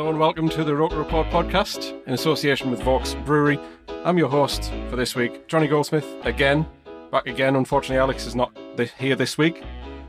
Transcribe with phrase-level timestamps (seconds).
[0.00, 3.60] Hello and welcome to the Roker Report podcast in association with Vaux Brewery.
[4.02, 6.66] I'm your host for this week, Johnny Goldsmith, again,
[7.12, 7.54] back again.
[7.54, 9.62] Unfortunately, Alex is not th- here this week,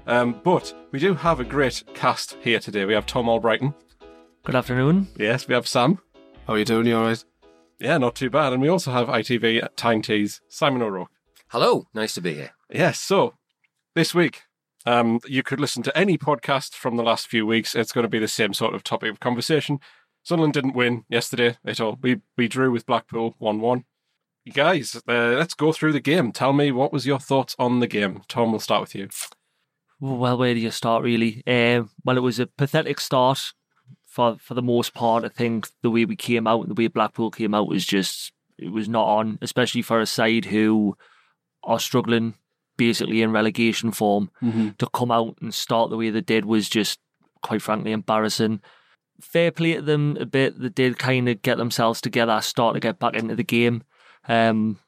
[0.08, 2.86] um, but we do have a great cast here today.
[2.86, 3.74] We have Tom Albrighton.
[4.46, 5.10] Good afternoon.
[5.18, 6.00] Yes, we have Sam.
[6.48, 6.88] How are you doing?
[6.88, 7.26] You all right?
[7.78, 8.54] Yeah, not too bad.
[8.54, 11.12] And we also have ITV at Tyne Tees, Simon O'Rourke.
[11.50, 12.52] Hello, nice to be here.
[12.70, 13.34] Yes, so
[13.94, 14.44] this week,
[14.86, 17.76] um, you could listen to any podcast from the last few weeks.
[17.76, 19.80] It's going to be the same sort of topic of conversation.
[20.24, 21.98] Sunderland didn't win yesterday at all.
[22.02, 23.86] We we drew with Blackpool one one.
[24.46, 26.32] You guys, uh, let's go through the game.
[26.32, 28.22] Tell me what was your thoughts on the game.
[28.28, 29.10] Tom, we'll start with you.
[30.00, 31.44] Well, where do you start, really?
[31.46, 33.54] Uh, well, it was a pathetic start
[34.08, 35.24] for for the most part.
[35.24, 38.32] I think the way we came out and the way Blackpool came out was just
[38.58, 40.98] it was not on, especially for a side who
[41.64, 42.36] are struggling
[42.86, 44.32] basically in relegation form.
[44.80, 47.00] To come out and start the way they did was just
[47.44, 48.60] quite frankly embarrassing.
[49.22, 50.60] Fair play to them a bit.
[50.60, 53.84] They did kind of get themselves together, start to get back into the game.
[54.28, 54.80] Um,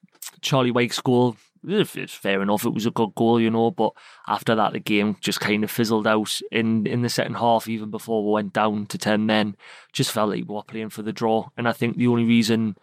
[0.42, 3.70] Charlie Wyke's goal, it's fair enough, it was a good goal, you know.
[3.70, 3.92] But
[4.28, 7.68] after that, the game just kind of fizzled out in in the second half.
[7.68, 9.56] Even before we went down to ten men,
[9.92, 11.50] just felt like we were playing for the draw.
[11.56, 12.76] And I think the only reason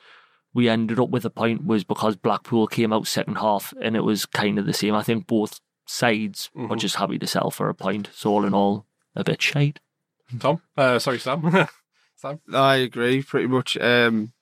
[0.53, 4.05] we ended up with a point was because Blackpool came out second half, and it
[4.05, 4.95] was kind of the same.
[4.95, 8.11] I think both sides were just happy to sell for a point.
[8.13, 9.81] So all in all, a bit shite.
[10.39, 11.69] Tom, uh, sorry, Sam.
[12.17, 13.77] Sam, I agree pretty much.
[13.79, 14.33] Um,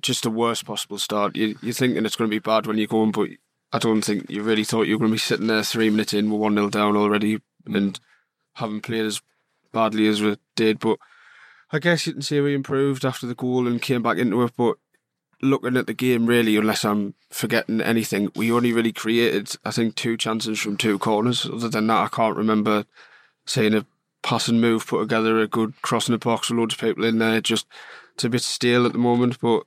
[0.00, 1.36] just the worst possible start.
[1.36, 3.28] You, you're thinking it's going to be bad when you're going, but
[3.72, 6.14] I don't think you really thought you were going to be sitting there three minutes
[6.14, 7.98] in, we're 1 0 down already, and
[8.54, 9.20] haven't played as
[9.72, 10.78] badly as we did.
[10.78, 10.98] But
[11.70, 14.52] I guess you can see we improved after the goal and came back into it.
[14.56, 14.76] But
[15.42, 19.94] looking at the game, really, unless I'm forgetting anything, we only really created, I think,
[19.94, 21.46] two chances from two corners.
[21.46, 22.84] Other than that, I can't remember
[23.44, 23.84] seeing a
[24.22, 27.40] passing move put together, a good crossing the box with loads of people in there.
[27.40, 27.66] Just
[28.14, 29.64] it's a bit stale at the moment, but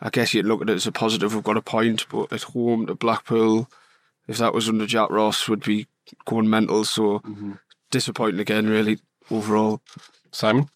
[0.00, 1.34] I guess you'd look at it as a positive.
[1.34, 3.68] We've got a point, but at home to Blackpool,
[4.26, 5.86] if that was under Jack Ross, would be
[6.24, 6.84] going mental.
[6.84, 7.22] So
[7.90, 8.98] disappointing again, really
[9.30, 9.82] overall.
[10.30, 10.68] Simon.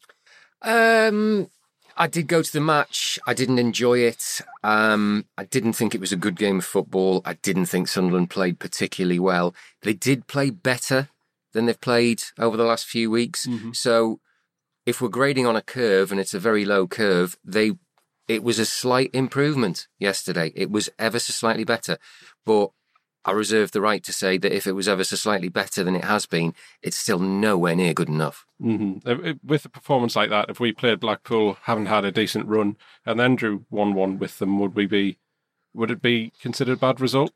[0.63, 1.49] Um,
[1.97, 3.19] I did go to the match.
[3.27, 4.41] I didn't enjoy it.
[4.63, 7.23] Um, I didn't think it was a good game of football.
[7.25, 9.55] I didn't think Sunderland played particularly well.
[9.83, 11.09] They did play better
[11.53, 13.47] than they've played over the last few weeks.
[13.73, 14.21] So,
[14.87, 17.73] if we're grading on a curve and it's a very low curve, they
[18.29, 20.53] it was a slight improvement yesterday.
[20.55, 21.99] It was ever so slightly better,
[22.47, 22.71] but
[23.25, 25.95] I reserve the right to say that if it was ever so slightly better than
[25.95, 28.45] it has been, it's still nowhere near good enough.
[28.61, 28.95] hmm
[29.45, 33.21] With a performance like that, if we played Blackpool, haven't had a decent run, and
[33.21, 35.19] then drew one-one with them, would we be?
[35.75, 37.33] Would it be considered a bad result?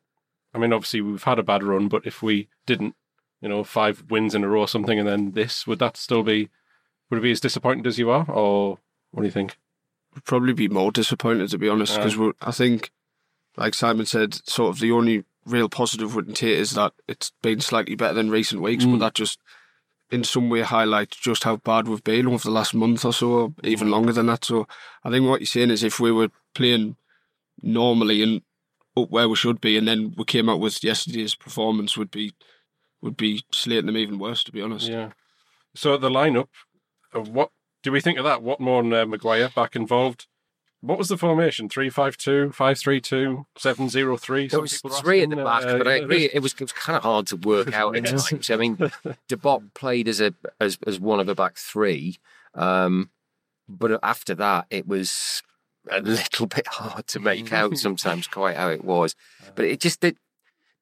[0.52, 2.94] I mean, obviously we've had a bad run, but if we didn't,
[3.40, 6.22] you know, five wins in a row or something, and then this, would that still
[6.22, 6.48] be?
[7.10, 8.78] Would it be as disappointed as you are, or
[9.12, 9.56] what do you think?
[10.14, 12.90] Would probably be more disappointed to be honest, because I think,
[13.56, 17.94] like Simon said, sort of the only real positive take is that it's been slightly
[17.94, 19.38] better than recent weeks, but that just
[20.10, 23.30] in some way highlights just how bad we've been over the last month or so,
[23.30, 24.44] or even longer than that.
[24.44, 24.66] So
[25.04, 26.96] I think what you're saying is if we were playing
[27.62, 28.42] normally and
[28.96, 32.32] up where we should be, and then we came out with yesterday's performance, would be
[33.02, 34.42] would be slating them even worse.
[34.44, 35.10] To be honest, Yeah.
[35.74, 36.48] So the lineup,
[37.14, 37.50] uh, what
[37.82, 38.40] do we think of that?
[38.40, 40.26] Watmore and uh, Maguire back involved.
[40.86, 41.68] What was the formation?
[41.68, 44.50] 3-5-2, 5-3-2, 7-0-3?
[44.50, 47.02] There was three at the back, but I agree it was it was kind of
[47.02, 48.50] hard to work out at times.
[48.50, 48.78] I mean,
[49.28, 52.18] De Bock played as a as as one of the back three,
[52.54, 53.10] um,
[53.68, 55.42] but after that it was
[55.90, 59.16] a little bit hard to make out sometimes quite how it was.
[59.56, 60.16] But it just it,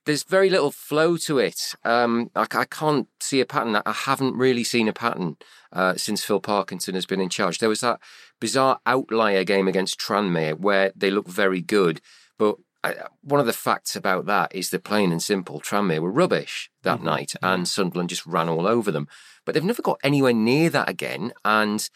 [0.05, 1.75] there's very little flow to it.
[1.85, 3.73] Um, I, I can't see a pattern.
[3.73, 5.37] That I haven't really seen a pattern
[5.73, 7.59] uh, since Phil Parkinson has been in charge.
[7.59, 8.01] There was that
[8.41, 12.01] bizarre outlier game against Tranmere where they looked very good,
[12.39, 16.11] but I, one of the facts about that is that plain and simple, Tranmere were
[16.11, 17.07] rubbish that Mm-hmm.
[17.07, 19.09] night, and Sunderland just ran all over them.
[19.47, 21.89] But they've never got anywhere near that again, and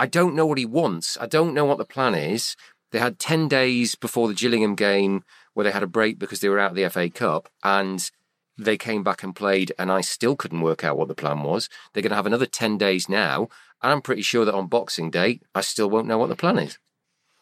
[0.00, 1.16] I don't know what he wants.
[1.20, 2.56] I don't know what the plan is.
[2.90, 5.22] They had 10 days before the Gillingham game
[5.58, 8.12] where they had a break because they were out of the FA Cup and
[8.56, 11.68] they came back and played, and I still couldn't work out what the plan was.
[11.92, 13.48] They're going to have another 10 days now,
[13.82, 16.60] and I'm pretty sure that on Boxing Day, I still won't know what the plan
[16.60, 16.78] is.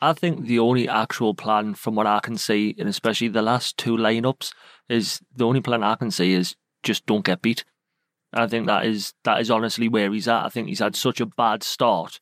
[0.00, 3.76] I think the only actual plan, from what I can see, and especially the last
[3.76, 4.54] two lineups,
[4.88, 7.66] is the only plan I can see is just don't get beat.
[8.32, 10.46] I think that is that is honestly where he's at.
[10.46, 12.18] I think he's had such a bad start,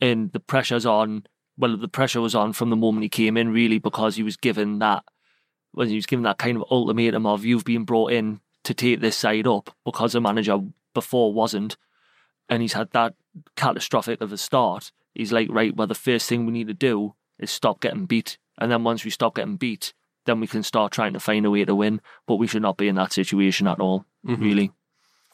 [0.00, 1.26] and the pressure's on.
[1.58, 4.38] Well, the pressure was on from the moment he came in, really, because he was
[4.38, 5.04] given that
[5.76, 9.00] when he was given that kind of ultimatum of you've been brought in to take
[9.00, 10.58] this side up because the manager
[10.94, 11.76] before wasn't,
[12.48, 13.14] and he's had that
[13.56, 14.90] catastrophic of a start.
[15.14, 18.38] He's like, right, well, the first thing we need to do is stop getting beat,
[18.58, 19.92] and then once we stop getting beat,
[20.24, 22.00] then we can start trying to find a way to win.
[22.26, 24.42] But we should not be in that situation at all, mm-hmm.
[24.42, 24.72] really.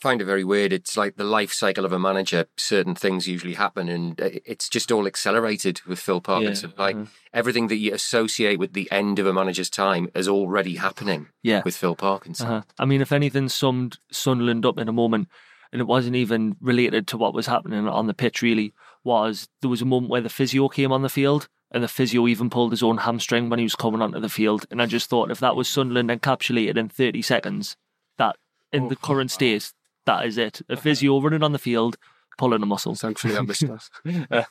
[0.02, 0.72] Find it very weird.
[0.72, 2.46] It's like the life cycle of a manager.
[2.56, 6.75] Certain things usually happen, and uh, it's just all accelerated with Phil Parkinson.
[6.76, 6.96] Like
[7.32, 11.62] everything that you associate with the end of a manager's time is already happening Yeah.
[11.64, 12.46] with Phil Parkinson.
[12.49, 12.62] Uh-huh.
[12.78, 15.28] I mean, if anything summed Sunderland up in a moment,
[15.72, 18.75] and it wasn't even related to what was happening on the pitch, really,
[19.05, 22.26] was there was a moment where the physio came on the field, and the physio
[22.28, 24.66] even pulled his own hamstring when he was coming onto the field.
[24.70, 27.76] And I just thought if that was Sunderland encapsulated in 30 seconds,
[28.19, 28.37] that
[28.72, 29.72] in the current state,
[30.06, 30.62] that is it.
[30.69, 31.96] A physio running on the field,
[32.38, 32.94] pulling a muscle.
[32.94, 34.46] Thankfully, I missed that.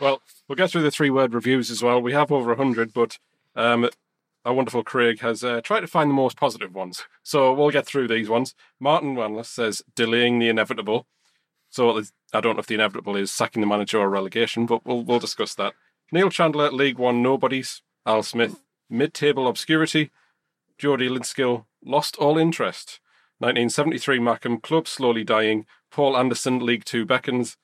[0.00, 2.00] Well, we'll get through the three word reviews as well.
[2.00, 3.18] We have over 100, but
[3.56, 3.88] um,
[4.44, 7.04] our wonderful Craig has uh, tried to find the most positive ones.
[7.22, 8.54] So we'll get through these ones.
[8.78, 11.06] Martin Wanless says, delaying the inevitable.
[11.70, 12.02] So
[12.32, 15.18] I don't know if the inevitable is sacking the manager or relegation, but we'll, we'll
[15.18, 15.74] discuss that.
[16.12, 17.82] Neil Chandler, League One Nobodies.
[18.06, 20.10] Al Smith, mid table obscurity.
[20.78, 23.00] Geordie Linskill, lost all interest.
[23.38, 25.66] 1973 Mackham, club slowly dying.
[25.90, 27.56] Paul Anderson, League Two beckons.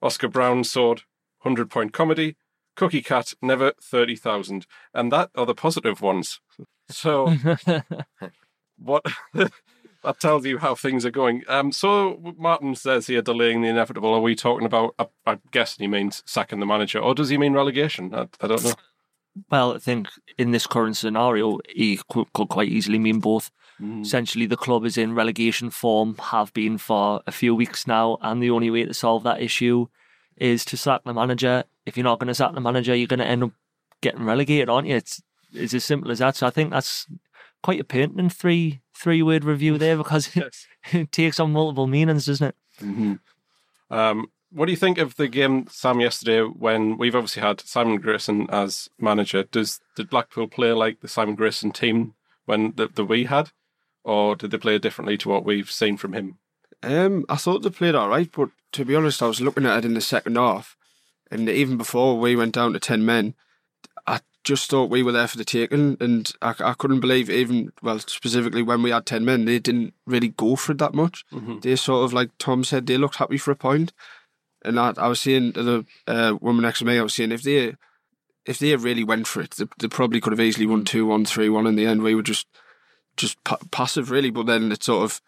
[0.00, 1.02] Oscar Brown, sword,
[1.42, 2.36] 100 point comedy.
[2.76, 4.64] Cookie Cat, never 30,000.
[4.94, 6.40] And that are the positive ones.
[6.88, 7.26] So,
[8.78, 9.04] what
[9.34, 11.42] that tells you how things are going.
[11.48, 14.14] Um, so, Martin says here, delaying the inevitable.
[14.14, 17.36] Are we talking about, I, I'm guessing he means sacking the manager, or does he
[17.36, 18.14] mean relegation?
[18.14, 18.74] I, I don't know.
[19.50, 23.50] Well, I think in this current scenario, he could, could quite easily mean both.
[23.80, 28.42] Essentially, the club is in relegation form, have been for a few weeks now, and
[28.42, 29.86] the only way to solve that issue
[30.36, 31.64] is to sack the manager.
[31.86, 33.52] If you're not going to sack the manager, you're going to end up
[34.00, 34.96] getting relegated, aren't you?
[34.96, 35.22] It's
[35.52, 36.36] it's as simple as that.
[36.36, 37.06] So I think that's
[37.62, 40.66] quite a pertinent three three word review there because Yes.
[40.92, 43.18] it takes on multiple meanings, doesn't it?
[43.90, 48.00] Um, what do you think of the game, Sam, yesterday when we've obviously had Simon
[48.00, 49.42] Grayson as manager?
[49.44, 52.14] Does did Blackpool play like the Simon Grayson team
[52.46, 53.50] when the we had,
[54.08, 56.38] or did they play differently to what we've seen from him?
[56.82, 59.78] Um, I thought they played all right, but to be honest, I was looking at
[59.78, 60.76] it in the second half,
[61.30, 63.34] and even before we went down to ten men,
[64.06, 67.72] I just thought we were there for the taking, and I, I couldn't believe even
[67.82, 71.24] well specifically when we had ten men, they didn't really go for it that much.
[71.60, 73.92] They sort of like Tom said, they looked happy for a point,
[74.64, 77.32] and I, I was saying to the uh, woman next to me, I was saying
[77.32, 77.74] if they
[78.46, 81.26] if they really went for it, they, they probably could have easily won two one,
[81.26, 82.02] three one in the end.
[82.02, 82.46] We were just
[83.18, 85.20] just pa- passive really, but then it sort of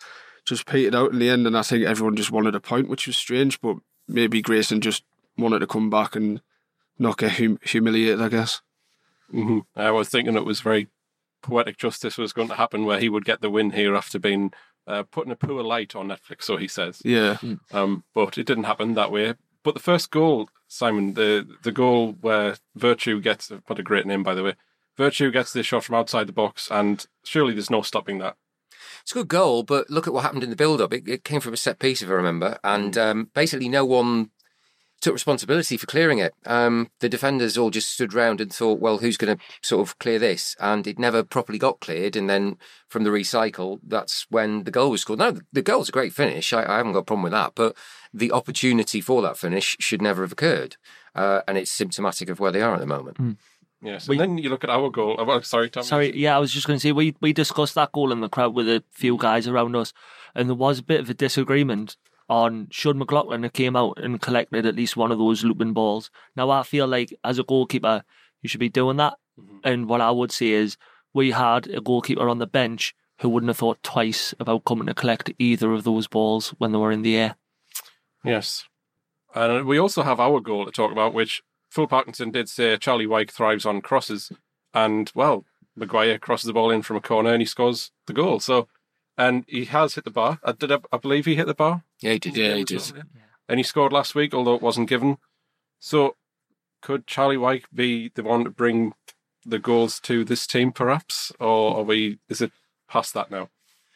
[0.46, 3.06] just petered out in the end, and I think everyone just wanted a point, which
[3.06, 3.60] was strange.
[3.60, 3.76] But
[4.08, 5.04] maybe Grayson just
[5.36, 6.40] wanted to come back and
[6.98, 8.62] not get hum- humiliated, I guess.
[9.30, 10.88] hmm I was thinking it was very
[11.42, 14.52] poetic justice was going to happen where he would get the win here after being
[14.86, 17.00] uh, put in a poor light on Netflix, so he says.
[17.04, 17.38] Yeah,
[17.72, 19.34] Um, but it didn't happen that way.
[19.62, 24.22] But the first goal, Simon, the the goal where Virtue gets what a great name
[24.22, 24.54] by the way.
[25.00, 28.36] Virtue gets this shot from outside the box, and surely there's no stopping that.
[29.00, 30.92] It's a good goal, but look at what happened in the build-up.
[30.92, 34.30] It, it came from a set piece, if I remember, and um, basically no one
[35.00, 36.34] took responsibility for clearing it.
[36.44, 39.98] Um, the defenders all just stood round and thought, well, who's going to sort of
[39.98, 40.54] clear this?
[40.60, 42.14] And it never properly got cleared.
[42.14, 45.20] And then from the recycle, that's when the goal was scored.
[45.20, 46.52] No, the, the goal's a great finish.
[46.52, 47.54] I, I haven't got a problem with that.
[47.54, 47.74] But
[48.12, 50.76] the opportunity for that finish should never have occurred.
[51.14, 53.16] Uh, and it's symptomatic of where they are at the moment.
[53.82, 55.16] Yes, and then you look at our goal.
[55.18, 55.82] Oh, sorry, Tom.
[55.82, 58.28] Sorry, yeah, I was just going to say we we discussed that goal in the
[58.28, 59.94] crowd with a few guys around us,
[60.34, 61.96] and there was a bit of a disagreement
[62.28, 66.10] on should McLaughlin have came out and collected at least one of those looping balls.
[66.36, 68.04] Now I feel like as a goalkeeper,
[68.40, 69.14] you should be doing that.
[69.38, 69.56] Mm-hmm.
[69.64, 70.76] And what I would say is
[71.12, 74.94] we had a goalkeeper on the bench who wouldn't have thought twice about coming to
[74.94, 77.36] collect either of those balls when they were in the air.
[78.24, 78.64] Yes.
[79.34, 83.06] And we also have our goal to talk about, which Phil Parkinson did say Charlie
[83.06, 84.32] Wyke thrives on crosses.
[84.74, 85.44] And, well,
[85.76, 88.40] Maguire crosses the ball in from a corner and he scores the goal.
[88.40, 88.68] So,
[89.16, 90.40] and he has hit the bar.
[90.44, 91.84] I, did, I, I believe he hit the bar.
[92.00, 92.36] Yeah, he did.
[92.36, 92.92] Yeah, he did.
[93.48, 95.18] And he scored last week, although it wasn't given.
[95.78, 96.16] So,
[96.82, 98.94] could Charlie Wyke be the one to bring
[99.44, 101.32] the goals to this team, perhaps?
[101.40, 102.52] Or are we, is it
[102.88, 103.48] past that now?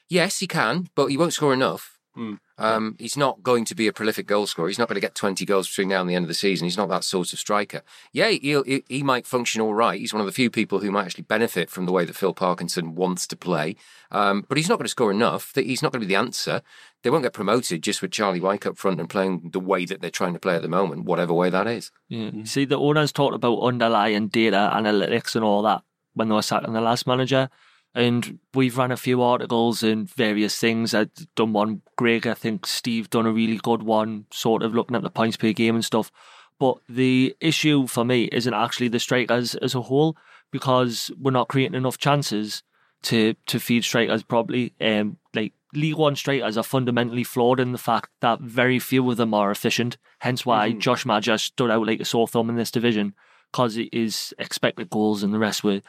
[0.09, 1.99] Yes, he can, but he won't score enough.
[2.15, 2.35] Hmm.
[2.57, 4.69] Um, he's not going to be a prolific goal scorer.
[4.69, 6.67] He's not going to get 20 goals between now and the end of the season.
[6.67, 7.83] He's not that sort of striker.
[8.13, 9.99] Yeah, he'll, he, he might function all right.
[9.99, 12.33] He's one of the few people who might actually benefit from the way that Phil
[12.33, 13.75] Parkinson wants to play.
[14.11, 15.53] Um, but he's not going to score enough.
[15.53, 16.63] That He's not going to be the answer.
[17.03, 20.01] They won't get promoted just with Charlie Wyke up front and playing the way that
[20.01, 21.91] they're trying to play at the moment, whatever way that is.
[22.09, 22.31] Yeah.
[22.45, 25.83] See, the owners talked about underlying data analytics and all that
[26.15, 27.51] when they were sacking the last manager.
[27.95, 30.95] And we've run a few articles and various things.
[30.95, 34.97] I've done one, Greg, I think Steve done a really good one, sort of looking
[34.97, 36.11] at the points per game and stuff.
[36.59, 40.17] But the issue for me isn't actually the strikers as a whole,
[40.51, 42.63] because we're not creating enough chances
[43.03, 44.73] to to feed strikers properly.
[44.81, 49.17] Um, like League One strikers are fundamentally flawed in the fact that very few of
[49.17, 49.99] them are efficient.
[50.21, 53.15] Hence why Josh Maja stood out like a sore thumb in this division,
[53.53, 55.81] because his expected goals and the rest were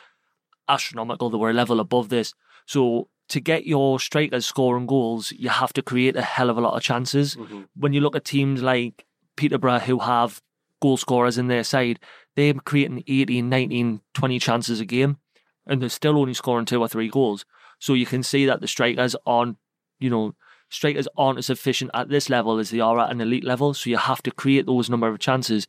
[0.68, 1.30] astronomical.
[1.30, 2.34] They were a level above this.
[2.66, 6.62] So to get your strikers scoring goals, you have to create a hell of a
[6.62, 7.36] lot of chances.
[7.36, 7.62] Mm-hmm.
[7.76, 9.06] When you look at teams like
[9.36, 10.42] Peterborough who have
[10.82, 12.00] goal scorers in their side,
[12.36, 15.18] they're creating 18, 19, 20 chances a game
[15.66, 17.46] and they're still only scoring two or three goals.
[17.80, 19.58] So you can see that the strikers aren't,
[20.00, 20.36] you know,
[20.70, 23.74] strikers aren't as efficient at this level as they are at an elite level.
[23.74, 25.68] So you have to create those number of chances.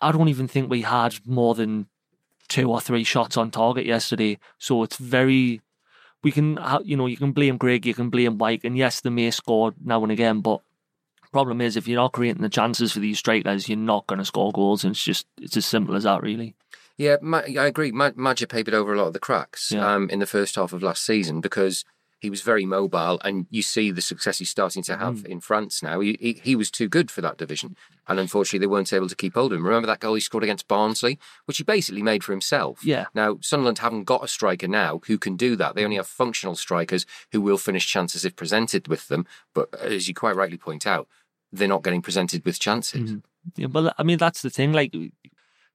[0.00, 1.86] I don't even think we had more than
[2.54, 4.38] two or three shots on target yesterday.
[4.58, 5.60] So it's very,
[6.22, 9.10] we can, you know, you can blame Grigg, you can blame Wyke, and yes, they
[9.10, 10.60] may score now and again, but
[11.32, 14.24] problem is if you're not creating the chances for these strikers, you're not going to
[14.24, 16.54] score goals, and it's just it's as simple as that, really.
[16.96, 17.90] Yeah, I agree.
[17.90, 19.94] Ma- Maja papered over a lot of the cracks Yeah.
[19.94, 21.84] um, in the first half of last season because
[22.20, 25.26] he was very mobile, and you see the success he's starting to have Mm.
[25.26, 26.00] in France now.
[26.00, 27.76] He, he he was too good for that division,
[28.08, 29.66] and unfortunately, they weren't able to keep hold of him.
[29.66, 32.84] Remember that goal he scored against Barnsley, which he basically made for himself.
[32.84, 33.06] Yeah.
[33.14, 35.74] Now Sunderland haven't got a striker now who can do that.
[35.74, 39.26] They only have functional strikers who will finish chances if presented with them.
[39.52, 41.06] But as you quite rightly point out,
[41.52, 43.10] they're not getting presented with chances.
[43.12, 43.22] Mhm.
[43.56, 44.72] Yeah, but I mean that's the thing.
[44.72, 44.94] Like,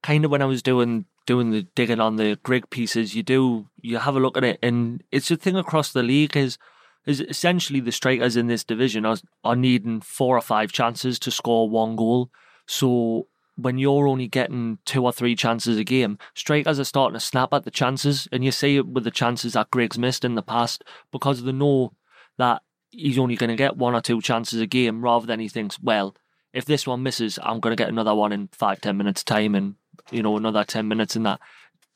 [0.02, 3.68] kind of when I was doing doing the digging on the Grigg pieces, you do
[3.80, 6.58] you have a look at it, and it's a thing across the league is
[7.06, 11.30] is essentially the strikers in this division are are needing four or five chances to
[11.30, 12.30] score one goal.
[12.66, 17.20] So when you're only getting two or three chances a game, strikers are starting to
[17.20, 20.34] snap at the chances, and you see it with the chances that Grigg's missed in
[20.34, 21.92] the past because they know
[22.38, 25.48] that he's only going to get one or two chances a game, rather than he
[25.48, 26.14] thinks, well,
[26.52, 29.54] if this one misses, I'm going to get another one in five, ten minutes time,
[29.54, 29.74] and
[30.10, 31.40] you know another ten minutes in that.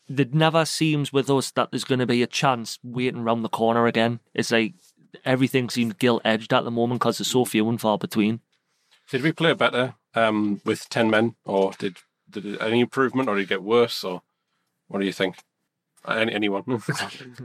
[0.09, 3.49] It never seems with us that there's going to be a chance waiting round the
[3.49, 4.21] corner again.
[4.35, 4.75] It's like
[5.25, 8.41] everything seems gilt edged at the moment because there's so few and far between.
[9.11, 11.99] Did we play better um, with 10 men, or did,
[12.31, 14.23] did it, any improvement, or did it get worse, or
[14.89, 15.37] what do you think?
[16.07, 16.65] Any, anyone?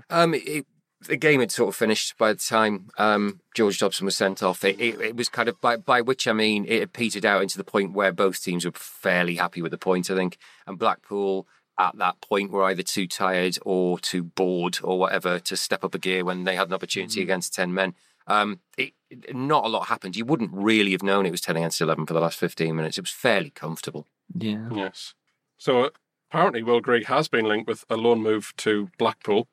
[0.10, 0.66] Um, it,
[1.08, 4.64] the game had sort of finished by the time um, George Dobson was sent off.
[4.66, 7.42] It, it, it was kind of by by which I mean it had petered out
[7.42, 10.38] into the point where both teams were fairly happy with the point, I think.
[10.68, 15.56] And Blackpool at that point were either too tired or too bored or whatever to
[15.56, 17.94] step up a gear when they had an opportunity against ten men.
[18.28, 20.16] Um, it, it- not a lot happened.
[20.16, 22.98] You wouldn't really have known it was ten against eleven for the last fifteen minutes.
[22.98, 24.06] It was fairly comfortable.
[24.38, 24.68] Yeah.
[24.72, 25.16] yes.
[25.58, 25.90] So
[26.30, 29.48] apparently, Will Grigg has been linked with a loan move to Blackpool.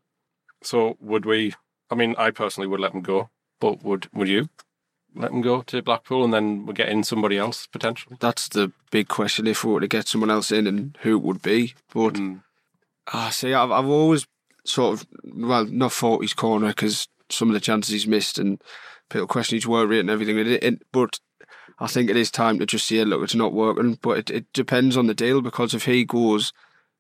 [0.67, 1.55] So would we?
[1.91, 3.31] I mean, I personally would let him go,
[3.61, 4.49] but would would you
[5.15, 8.17] let him go to Blackpool and then we get in somebody else potentially?
[8.21, 11.23] That's the big question if we were to get someone else in and who it
[11.23, 11.75] would be.
[11.95, 12.43] But Mm.
[13.13, 14.27] Ah, see, I've, I've always
[14.65, 18.61] sort of, well, not fought his corner because some of the chances he's missed and
[19.09, 20.39] people question his work rate and everything.
[20.39, 21.21] It, it, but
[21.79, 23.99] I think it is time to just say, look, it's not working.
[24.03, 26.53] But it, it depends on the deal because if he goes,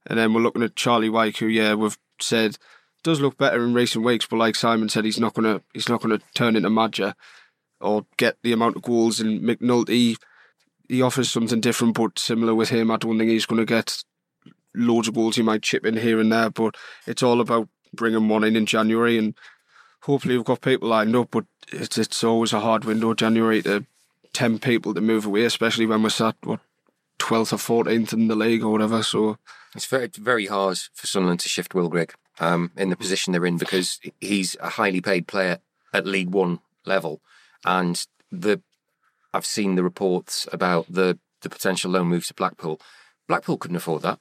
[0.06, 2.56] and then we're looking at Charlie Wyke, who, yeah, we've said
[3.06, 6.02] does look better in recent weeks, but like Simon said, he's not gonna he's not
[6.02, 7.14] gonna turn into Maja
[7.80, 9.20] or get the amount of goals.
[9.20, 10.16] And McNulty,
[10.88, 12.90] he offers something different but similar with him.
[12.90, 14.02] I don't think he's to get
[14.75, 15.36] loads of goals.
[15.36, 16.75] He might chip in here and there, but
[17.06, 19.18] it's all about bringing one in in January.
[19.18, 19.36] And
[20.02, 21.30] hopefully we've got people lined up.
[21.30, 23.86] But it's it's always a hard window January to
[24.32, 26.58] tempt people to move away, especially when we're sat what
[27.20, 29.04] twelfth or fourteenth in the league or whatever.
[29.04, 29.38] So
[29.76, 33.47] It's very, very hard for Sunderland to shift Will Grigg um, in the position they're
[33.47, 35.59] in because he's a highly paid player
[35.93, 37.21] at League One level,
[37.64, 38.61] and the
[39.33, 42.81] I've seen the reports about the the potential loan move to Blackpool.
[43.28, 44.19] Blackpool couldn't afford that.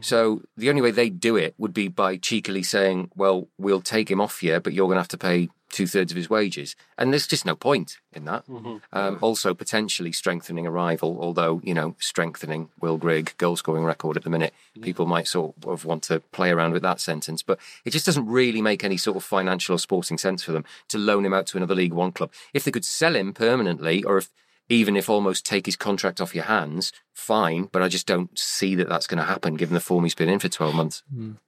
[0.00, 4.10] So the only way they'd do it would be by cheekily saying, "Well, we'll take
[4.10, 6.76] him off you, but you're going to have to pay two thirds of his wages."
[6.96, 8.44] And there's just no point in that.
[8.92, 14.16] Um, also, potentially strengthening a rival, although you know, strengthening Will Grigg goal scoring record
[14.16, 14.52] at the minute,
[14.82, 18.26] people might sort of want to play around with that sentence, but it just doesn't
[18.26, 21.46] really make any sort of financial or sporting sense for them to loan him out
[21.48, 22.30] to another League One club.
[22.52, 24.28] If they could sell him permanently, or if
[24.68, 27.68] even if almost take his contract off your hands, fine.
[27.72, 30.28] But I just don't see that that's going to happen given the form he's been
[30.28, 31.02] in for 12 months.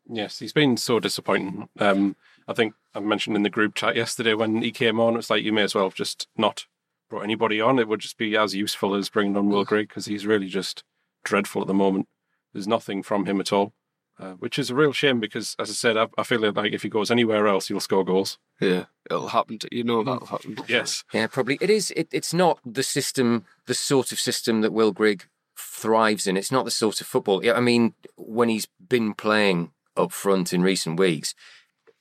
[0.09, 1.69] Yes, he's been so disappointing.
[1.79, 2.17] Um,
[2.49, 5.45] I think I mentioned in the group chat yesterday when he came on, it's like
[5.45, 6.67] you may as well have just not
[7.09, 7.79] brought anybody on.
[7.79, 10.85] It would just be as useful as bringing on Will Grigg because he's really just
[11.25, 12.09] dreadful at the moment.
[12.53, 13.75] There's nothing from him at all,
[14.21, 16.83] uh, which is a real shame because, as I said, I, I feel like if
[16.83, 18.39] he goes anywhere else, he'll score goals.
[18.61, 19.59] yeah, it'll happen.
[19.59, 20.29] To, you know that'll mm.
[20.29, 20.57] happen.
[20.69, 21.05] Yes.
[21.13, 21.59] Yeah, probably.
[21.61, 21.91] It is.
[21.97, 25.25] It, it's not the system, the sort of system that Will Grigg
[25.57, 26.37] thrives in.
[26.37, 27.45] It's not the sort of football.
[27.45, 31.35] Yeah, I mean, when he's been playing up front in recent weeks,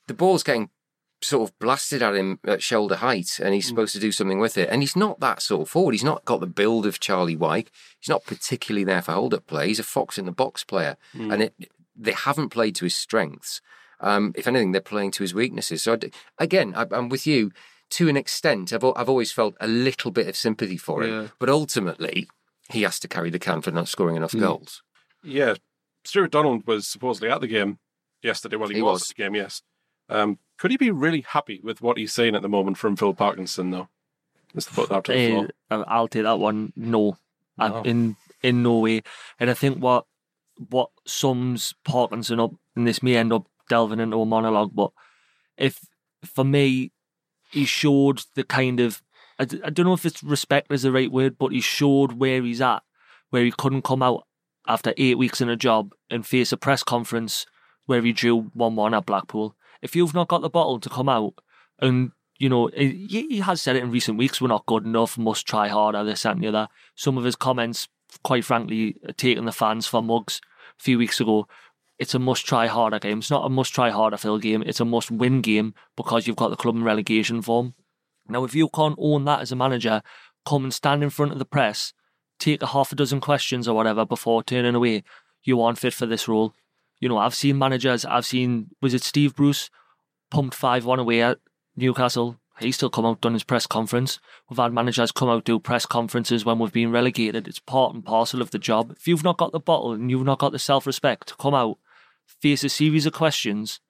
[0.06, 0.70] the ball's getting
[1.22, 3.70] sort of blasted at him at shoulder height, and he's mm.
[3.70, 4.68] supposed to do something with it.
[4.70, 5.92] And he's not that sort of forward.
[5.92, 7.70] He's not got the build of Charlie Wyke.
[7.98, 9.68] He's not particularly there for hold-up play.
[9.68, 11.32] He's a fox in the box player, mm.
[11.32, 11.54] and it,
[12.00, 13.60] they haven't played to his strengths.
[14.00, 15.82] Um, if anything, they're playing to his weaknesses.
[15.82, 17.50] So I d again, I, I'm with you
[17.90, 18.72] to an extent.
[18.72, 21.28] I've I've always felt a little bit of sympathy for him, Yeah.
[21.38, 22.28] but ultimately,
[22.70, 24.82] he has to carry the can for not scoring enough goals.
[25.22, 25.54] Yeah.
[26.04, 27.78] Stuart Donald was supposedly at the game
[28.22, 28.56] yesterday.
[28.56, 29.10] Well, he, He was, was.
[29.10, 29.60] at the game, yes.
[30.08, 33.12] Um, could he be really happy with what he's seeing at the moment from Phil
[33.14, 33.88] Parkinson, though?
[34.54, 35.84] Let's put that to the Uh.
[35.86, 36.72] I'll take that one.
[36.74, 37.18] No,
[37.58, 37.82] No.
[37.82, 39.02] in in no way.
[39.38, 40.06] And I think what
[40.68, 44.90] what sums Parkinson up, and this may end up delving into a monologue, but
[45.56, 45.80] if
[46.24, 46.92] for me,
[47.50, 51.52] he showed the kind of—I don't know if it's respect is the right word, but
[51.52, 52.82] he showed where he's at,
[53.30, 54.26] where he couldn't come out
[54.66, 57.46] after eight weeks in a job and face a press conference
[57.86, 59.56] where he drew one one at Blackpool.
[59.82, 61.34] If you've not got the bottle to come out
[61.80, 64.40] and you know, he has said it in recent weeks.
[64.40, 65.18] We're not good enough.
[65.18, 66.02] Must try harder.
[66.02, 66.68] This and the other.
[66.94, 67.86] Some of his comments,
[68.24, 70.40] quite frankly, taking the fans for mugs.
[70.80, 71.46] Few weeks ago,
[71.98, 73.18] it's a must try harder game.
[73.18, 74.62] It's not a must try harder Phil game.
[74.64, 77.74] It's a must win game because you've got the club in relegation form.
[78.26, 80.00] Now, if you can't own that as a manager,
[80.46, 81.92] come and stand in front of the press,
[82.38, 85.04] take a half a dozen questions or whatever before turning away.
[85.42, 86.54] You aren't fit for this role.
[86.98, 88.06] You know, I've seen managers.
[88.06, 89.68] I've seen was it Steve Bruce
[90.30, 91.38] pumped five one away at
[91.76, 92.39] Newcastle.
[92.60, 94.18] He still come out done his press conference.
[94.48, 97.48] We've had managers come out do press conferences when we've been relegated.
[97.48, 98.92] It's part and parcel of the job.
[98.92, 101.54] If you've not got the bottle and you've not got the self respect to come
[101.54, 101.78] out,
[102.26, 103.80] face a series of questions,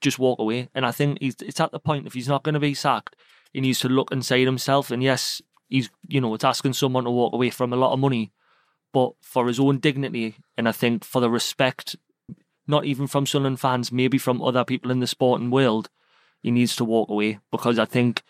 [0.00, 0.68] just walk away.
[0.74, 3.16] And I think he's, it's at the point if he's not going to be sacked,
[3.52, 4.90] he needs to look inside himself.
[4.90, 7.98] And yes, he's you know it's asking someone to walk away from a lot of
[7.98, 8.32] money,
[8.92, 11.96] but for his own dignity and I think for the respect,
[12.66, 15.88] not even from Sunderland fans, maybe from other people in the sporting world,
[16.44, 18.22] he needs to walk away because I think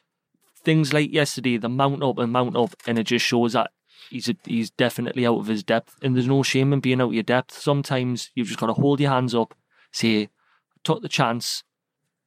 [0.62, 3.72] things like yesterday, the mount up and mount up, and it just shows that
[4.09, 5.96] he's he's definitely out of his depth.
[6.00, 7.59] And there's no shame in being out of your depth.
[7.59, 9.53] Sometimes you've just got to hold your hands up,
[9.90, 10.29] say,
[10.85, 11.64] took the chance,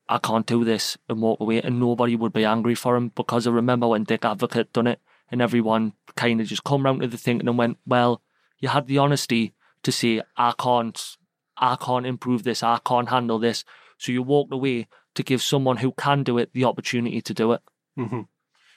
[0.10, 1.62] I can't do this, and walk away.
[1.62, 5.00] And nobody would be angry for him because I remember when Dick Advocaat done it,
[5.32, 8.22] and everyone kind of just come round to the thinking and went, well,
[8.60, 11.16] you had the honesty to say, I can't,
[11.56, 13.64] I can't improve this, I can't handle this.
[13.98, 17.52] So you walked away to give someone who can do it the opportunity to do
[17.52, 17.62] it.
[17.96, 18.22] hmm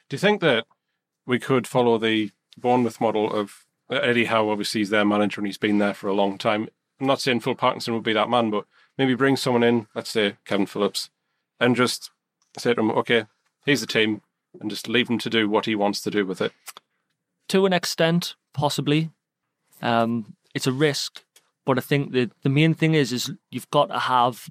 [0.09, 0.66] Do you think that
[1.26, 4.50] we could follow the Bournemouth model of uh, Eddie Howe?
[4.50, 6.68] Obviously, he's their manager and he's been there for a long time.
[7.00, 8.64] I'm not saying Phil Parkinson would be that man, but
[8.98, 11.09] maybe bring someone in, let's say Kevin Phillips,
[11.59, 12.11] and just
[12.59, 13.26] say to him, okay,
[13.64, 14.20] here's the team,
[14.61, 16.53] and just leave him to do what he wants to do with it.
[17.48, 19.11] to an extent, possibly.
[19.83, 21.22] Um, it's a risk,
[21.64, 24.50] but I think that the main thing is is you've got to have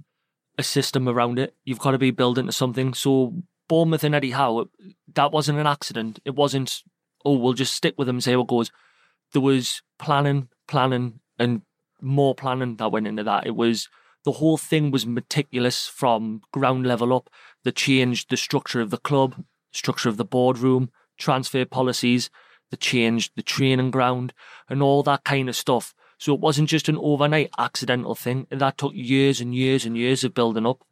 [0.60, 1.56] a system around it.
[1.63, 2.93] You've got to be building to something.
[2.93, 3.34] So
[3.67, 4.69] Bournemouth and Eddie Howe,
[5.15, 6.19] that wasn't an accident.
[6.26, 6.84] It wasn't.
[7.26, 8.72] Oh, we'll just stick with them, see how it goes.
[9.34, 11.62] There was planning, planning, and
[12.02, 13.48] more planning that went into that.
[13.48, 13.89] It was
[14.26, 17.30] the whole thing was meticulous from ground level up.
[17.63, 22.30] They changed the structure of the club, structure of the boardroom, transfer policies.
[22.69, 24.34] They changed the training ground
[24.69, 25.93] and all that kind of stuff.
[26.19, 28.45] So it wasn't just an overnight accidental thing.
[28.51, 30.84] That took years and years and years of building up.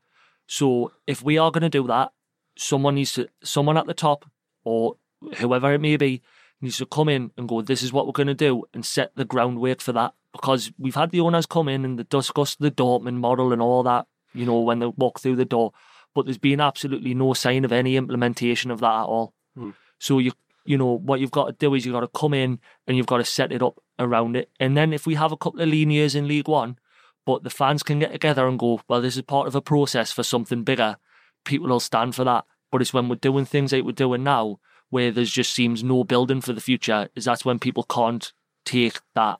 [0.48, 2.14] So if we are going to do that,
[2.58, 4.26] someone needs to, someone at the top
[4.64, 4.96] or
[5.36, 6.22] whoever it may be,
[6.62, 9.16] needs to come in and go, this is what we're going to do and set
[9.16, 10.14] the groundwork for that.
[10.32, 14.08] Because we've had the owners come in and discuss the Dortmund model and all that,
[14.34, 15.74] you know, when they walk through the door.
[16.16, 19.34] But there's been absolutely no sign of any implementation of that at all.
[19.56, 19.72] Hmm.
[20.00, 20.32] So you
[20.68, 23.06] you know what you've got to do is you've got to come in and you've
[23.06, 24.50] got to set it up around it.
[24.60, 26.78] And then if we have a couple of lean years in League One,
[27.26, 30.12] but the fans can get together and go, well, this is part of a process
[30.12, 30.98] for something bigger.
[31.46, 32.46] People will stand for that.
[32.72, 36.04] But it's when we're doing things like we're doing now, where there's just seems no
[36.04, 38.32] building for the future, is that's when people can't
[38.66, 39.40] take that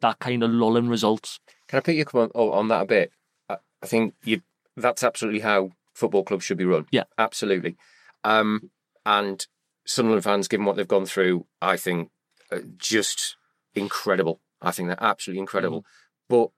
[0.00, 1.38] that kind of lulling results.
[1.68, 3.12] Can I pick you up on, on that a bit?
[3.48, 4.42] I, I think you
[4.76, 6.86] that's absolutely how football clubs should be run.
[6.90, 7.04] Yeah.
[7.18, 7.76] absolutely.
[8.24, 8.70] Um,
[9.04, 9.46] and
[9.84, 12.10] Sunderland fans, given what they've gone through, I think
[12.50, 13.36] uh, just
[13.74, 14.40] incredible.
[14.60, 15.82] I think they're absolutely incredible.
[15.82, 15.84] Mm.
[16.28, 16.50] But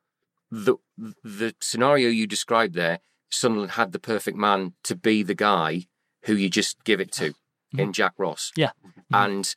[0.51, 0.77] the
[1.23, 5.87] the scenario you described there, Sunderland had the perfect man to be the guy
[6.25, 7.35] who you just give it to
[7.75, 7.81] mm.
[7.81, 8.53] in Jack Ross.
[8.57, 8.71] Yeah.
[9.13, 9.25] Mm.
[9.25, 9.55] And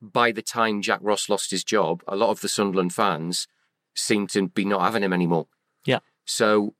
[0.00, 3.48] by the time Jack Ross lost his job, a lot of the Sunderland fans
[3.94, 5.48] seemed to be not having him anymore.
[5.84, 5.98] Yeah.
[6.24, 6.74] So,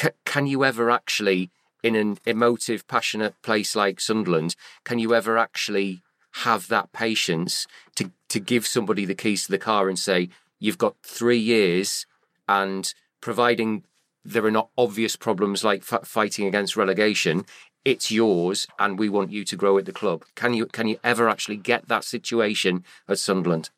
[0.00, 1.50] c- can you ever actually,
[1.84, 6.02] in an emotive, passionate place like Sunderland, can you ever actually
[6.48, 10.78] have that patience to to give somebody the keys to the car and say, "You've
[10.78, 12.06] got three years,"
[12.48, 13.84] and providing
[14.24, 17.44] there are not obvious problems like f- fighting against relegation,
[17.84, 20.24] it's yours, and we want you to grow at the club.
[20.34, 23.70] Can you can you ever actually get that situation at Sunderland?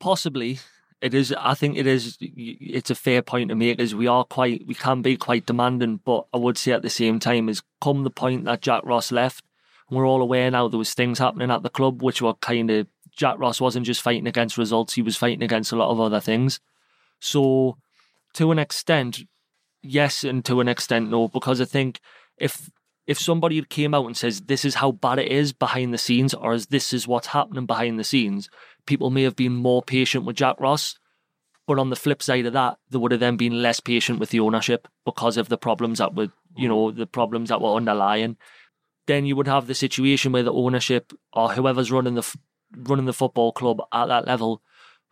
[0.00, 0.58] possibly
[1.00, 4.24] it is i think it is it's a fair point to make as we are
[4.24, 7.62] quite we can be quite demanding but i would say at the same time is
[7.80, 9.44] come the point that jack ross left
[9.90, 12.86] we're all aware now there was things happening at the club which were kind of
[13.10, 16.20] jack ross wasn't just fighting against results he was fighting against a lot of other
[16.20, 16.60] things.
[17.18, 17.76] So
[18.34, 19.20] to an extent
[19.82, 22.00] yes and to an extent no because i think
[22.36, 22.70] if
[23.06, 26.32] if somebody came out and says this is how bad it is behind the scenes
[26.34, 28.48] or as this is what's happening behind the scenes
[28.90, 30.98] people may have been more patient with jack ross
[31.70, 34.30] but on the flip side of that there would have then been less patient with
[34.30, 36.26] the ownership because of the problems that were
[36.56, 38.36] you know the problems that were underlying.
[39.06, 42.36] Then you would have the situation where the ownership or whoever's running the
[42.76, 44.62] running the football club at that level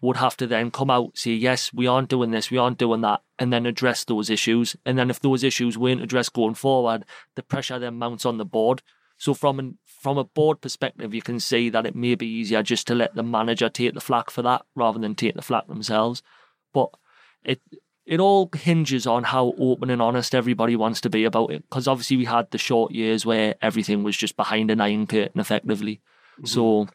[0.01, 3.03] would have to then come out say yes we aren't doing this we aren't doing
[3.03, 4.75] that and then address those issues.
[4.85, 7.05] And then if those issues weren't addressed going forward
[7.37, 8.83] the pressure then mounts on the board
[9.18, 12.62] so from an from a board perspective you can see that it may be easier
[12.62, 15.66] just to let the manager take the flak for that rather than take the flak
[15.66, 16.22] themselves
[16.72, 16.88] but
[17.44, 17.61] it
[18.07, 21.87] it all hinges on how open and honest everybody wants to be about it because
[21.87, 26.00] obviously we had the short years where everything was just behind an iron curtain effectively
[26.37, 26.46] mm-hmm.
[26.46, 26.88] so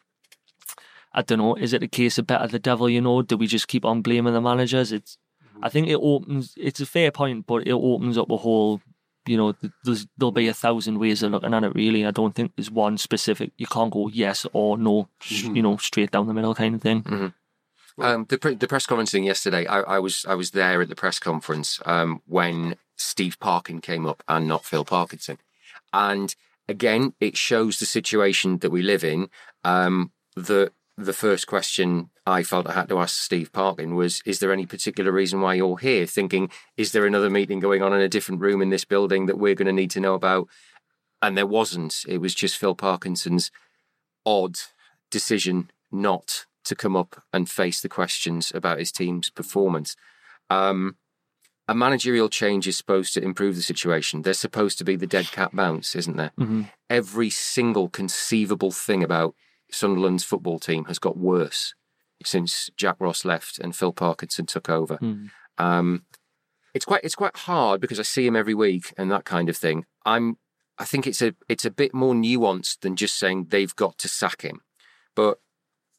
[1.14, 1.54] I don't know.
[1.54, 3.22] Is it a case of better the devil, you know?
[3.22, 4.90] Do we just keep on blaming the managers?
[4.90, 5.64] It's, mm-hmm.
[5.64, 6.54] I think it opens.
[6.56, 8.80] It's a fair point, but it opens up a whole.
[9.26, 11.74] You know, there's, there'll be a thousand ways of looking at it.
[11.74, 13.52] Really, I don't think there's one specific.
[13.56, 15.08] You can't go yes or no.
[15.20, 17.02] sh- You know, straight down the middle kind of thing.
[17.98, 20.88] Um, the pre- the press conference thing yesterday, I, I was I was there at
[20.88, 25.38] the press conference um, when Steve Parkin came up and not Phil Parkinson,
[25.92, 26.34] and
[26.68, 29.28] again it shows the situation that we live in.
[29.62, 34.38] Um, the the first question I felt I had to ask Steve Parkin was, "Is
[34.38, 38.00] there any particular reason why you're here?" Thinking, "Is there another meeting going on in
[38.00, 40.48] a different room in this building that we're going to need to know about?"
[41.20, 42.04] And there wasn't.
[42.06, 43.50] It was just Phil Parkinson's
[44.24, 44.56] odd
[45.10, 49.96] decision not to come up and face the questions about his team's performance.
[50.48, 50.96] Um,
[51.66, 54.22] a managerial change is supposed to improve the situation.
[54.22, 56.32] There's supposed to be the dead cat bounce, isn't there?
[56.90, 59.34] Every single conceivable thing about
[59.74, 61.74] Sunderland's football team has got worse
[62.24, 64.98] since Jack Ross left and Phil Parkinson took over.
[65.58, 66.04] Um,
[66.72, 69.56] it's quite it's quite hard because I see him every week and that kind of
[69.56, 69.86] thing.
[70.04, 70.38] I'm
[70.78, 74.08] I think it's a it's a bit more nuanced than just saying they've got to
[74.08, 74.60] sack him.
[75.14, 75.38] But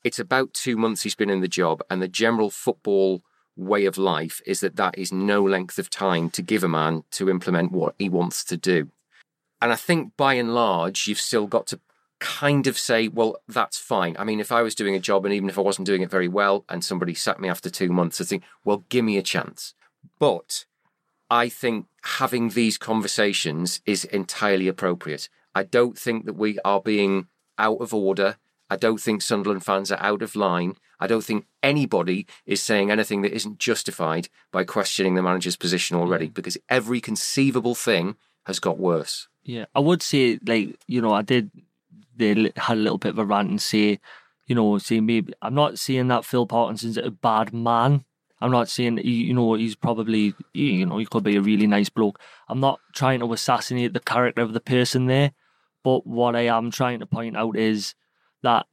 [0.04, 3.24] it's about two months he's been in the job, and the general football
[3.56, 7.04] way of life is that that is no length of time to give a man
[7.10, 8.90] to implement what he wants to do.
[9.62, 11.80] And I think by and large, you've still got to
[12.20, 14.16] kind of say, well, that's fine.
[14.18, 16.10] I mean, if I was doing a job and even if I wasn't doing it
[16.10, 19.24] very well and somebody sacked me after two months, I think, well, give me a
[19.24, 19.74] chance.
[20.20, 20.66] But
[21.30, 25.30] I think having these conversations is entirely appropriate.
[25.54, 28.38] I don't think that we are being out of order.
[28.70, 30.76] I don't think Sunderland fans are out of line.
[31.00, 35.98] I don't think anybody is saying anything that isn't justified by questioning the manager's position
[35.98, 39.28] already because every conceivable thing has got worse.
[39.44, 41.52] Yeah, I would say like you know I did
[42.16, 44.00] they had a little bit of a rant and say
[44.48, 48.06] you know say maybe I'm not saying that Phil Parkinson's a bad man.
[48.42, 51.90] I'm not saying you know he's probably you know he could be a really nice
[51.90, 52.20] bloke.
[52.48, 55.32] I'm not trying to assassinate the character of the person there,
[55.84, 57.96] but what I am trying to point out is
[58.44, 58.66] that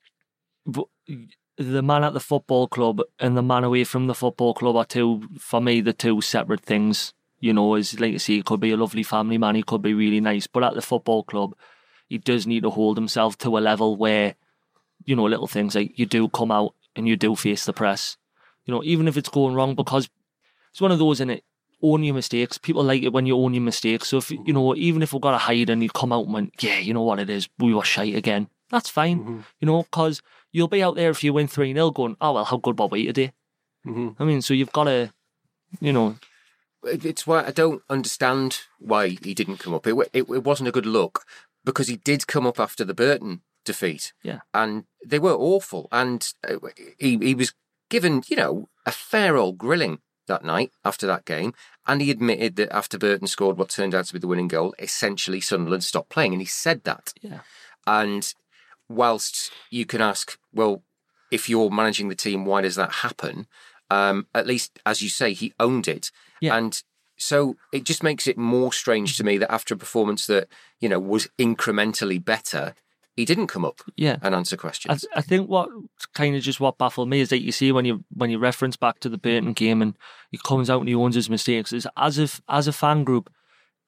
[1.59, 4.85] the man at the football club and the man away from the football club are
[4.85, 7.13] two, for me, the two separate things.
[7.41, 9.83] You know, as like you say, he could be a lovely family man, he could
[9.83, 11.55] be really nice, but at the football club,
[12.13, 14.35] he does need to hold himself to a level where,
[15.07, 18.19] you know, little things like you do come out and you do face the press.
[18.67, 20.11] You know, even if it's going wrong, because
[20.71, 21.43] it's one of those in it.
[21.81, 22.59] Own your mistakes.
[22.59, 24.09] People like it when you own your mistakes.
[24.09, 26.35] So if you know, even if we've got to hide and you come out and
[26.35, 28.49] went, yeah, you know what it is, we were shite again.
[28.69, 29.21] That's fine.
[29.21, 29.41] Mm-hmm.
[29.61, 30.21] You know, because
[30.53, 32.89] you'll be out there if you win three 0 going, oh well, how good were
[32.89, 33.33] we today?
[33.87, 34.23] Mm-hmm.
[34.23, 35.15] I mean, so you've got to,
[35.81, 36.17] you know,
[36.85, 39.87] It's why I don't understand why he didn't come up.
[39.87, 41.25] It, it, it wasn't a good look
[41.65, 44.13] because he did come up after the Burton defeat.
[44.23, 44.41] Yeah.
[44.53, 45.89] And they were awful.
[45.93, 46.57] And uh,
[46.99, 47.55] he, he was
[47.91, 51.55] given, you know, a fair old grilling that night after that game.
[51.87, 54.75] And he admitted that after Burton scored what turned out to be the winning goal,
[54.79, 56.33] essentially Sunderland stopped playing.
[56.33, 57.13] And he said that.
[57.21, 57.41] yeah,
[57.87, 58.33] And
[58.89, 60.83] whilst you can ask, well,
[61.31, 63.47] if you're managing the team, why does that happen?
[63.91, 66.11] Um, at least, as you say, he owned it.
[66.41, 66.57] Yeah.
[66.57, 66.83] And
[67.23, 70.49] so it just makes it more strange to me that after a performance that,
[70.81, 72.75] you know, was incrementally better,
[73.15, 74.17] he didn't come up yeah.
[74.23, 75.03] and answer questions.
[75.03, 75.69] th- I think what
[76.15, 78.77] kind of just what baffled me is that you see when you when you reference
[78.77, 79.53] back to the Burton mm-hmm.
[79.53, 79.97] game and
[80.31, 83.33] he comes out and he owns his mistakes is as if as a fan group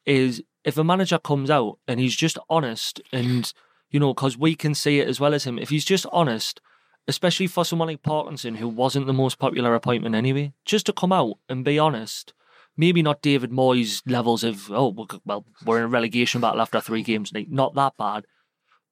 [0.07, 3.53] is if a manager comes out and he's just honest and
[3.90, 6.61] you know because we can see it as well as him if he's just honest
[7.09, 11.12] especially for someone like Parkinson who wasn't the most popular appointment anyway just to come
[11.12, 12.33] out and be honest
[12.77, 17.03] maybe not David Moyes levels of oh well we're in a relegation battle after three
[17.03, 18.25] games not that bad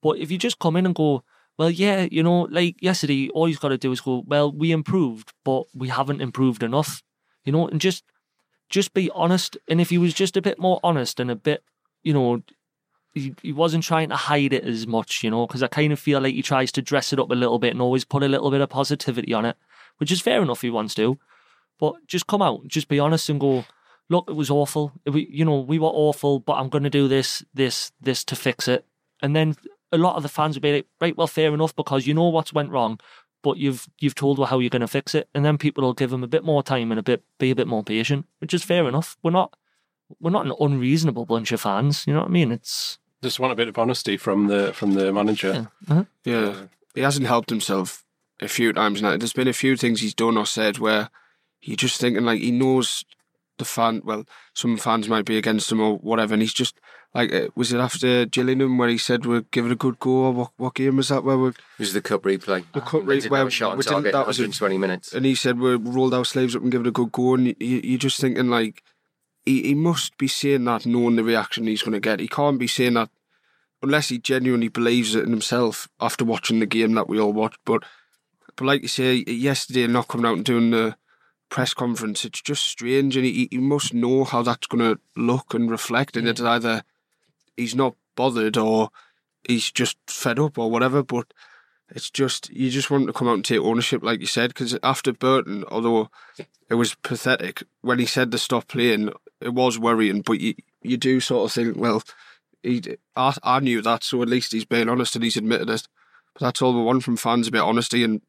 [0.03, 1.23] but if you just come in and go,
[1.57, 4.73] well, yeah, you know, like yesterday, all you've got to do is go, well, we
[4.73, 7.03] improved, but we haven't improved enough,
[7.45, 8.05] you know, and just
[8.69, 9.57] just be honest.
[9.69, 11.63] And if he was just a bit more honest and a bit,
[12.03, 12.43] you know,
[13.15, 16.01] he, he wasn't trying to hide it as much, you know, because I kind of
[16.01, 18.29] feel like he tries to dress it up a little bit and always put a
[18.29, 19.57] little bit of positivity on it,
[19.99, 21.19] which is fair enough he wants to.
[21.79, 23.65] But just come out, just be honest and go,
[24.09, 24.93] look, it was awful.
[25.07, 28.37] We, you know, we were awful, but I'm going to do this, this, this to
[28.37, 28.85] fix it.
[29.21, 29.57] And then
[29.91, 32.29] a lot of the fans would be like, right, well, fair enough, because you know
[32.29, 32.99] what's went wrong,
[33.43, 35.95] but you've you've told her how you're going to fix it, and then people will
[35.95, 38.55] give him a bit more time and a bit be a bit more patient, which
[38.55, 39.17] is fair enough.
[39.23, 39.55] We're not
[40.21, 42.53] we're not an unreasonable bunch of fans, you know what I mean?
[42.53, 45.53] It's Just want a bit of honesty from the from the manager.
[45.53, 46.05] yeah, uh-huh.
[46.25, 46.55] Yeah,
[46.95, 48.05] he hasn't helped himself
[48.41, 49.17] a few times now.
[49.17, 51.11] There's been a few things he's done or said where
[51.63, 53.05] you're just thinking like he knows
[53.59, 54.03] the fan.
[54.05, 56.75] Well, some fans might be against him or whatever, and he's just
[57.15, 60.11] like, uh, was it after Gillingham where he said we're giving a good go?
[60.11, 62.65] Or what, what game was that where we it was the cup replay.
[62.73, 63.31] the cup replay.
[63.31, 65.13] where shot we didn't- that was in twenty minutes.
[65.13, 67.49] and he said we rolled our sleeves up and give it a good go, and
[67.49, 68.83] you, you're just thinking like
[69.45, 72.21] he, he must be saying that knowing the reaction he's going to get.
[72.21, 73.11] He can't be saying that
[73.83, 77.59] unless he genuinely believes it in himself after watching the game that we all watched.
[77.65, 77.83] But
[78.57, 80.97] but like you say, yesterday not coming out and doing the
[81.53, 85.53] press conference, it's just strange, and he, he must know how that's going to look
[85.53, 86.83] and reflect, and it's either
[87.59, 88.89] he's not bothered or
[89.47, 91.03] he's just fed up or whatever.
[91.03, 91.35] But
[91.91, 94.79] it's just you just want to come out and take ownership, like you said, because
[94.83, 96.09] after Burton, although
[96.71, 99.13] it was pathetic when he said to stop playing,
[99.43, 100.23] it was worrying.
[100.23, 102.03] But you you do sort of think, well,
[102.63, 105.87] he I, I knew that, so at least he's being honest and he's admitted it.
[106.33, 108.23] But that's all we want from fans: a bit honesty and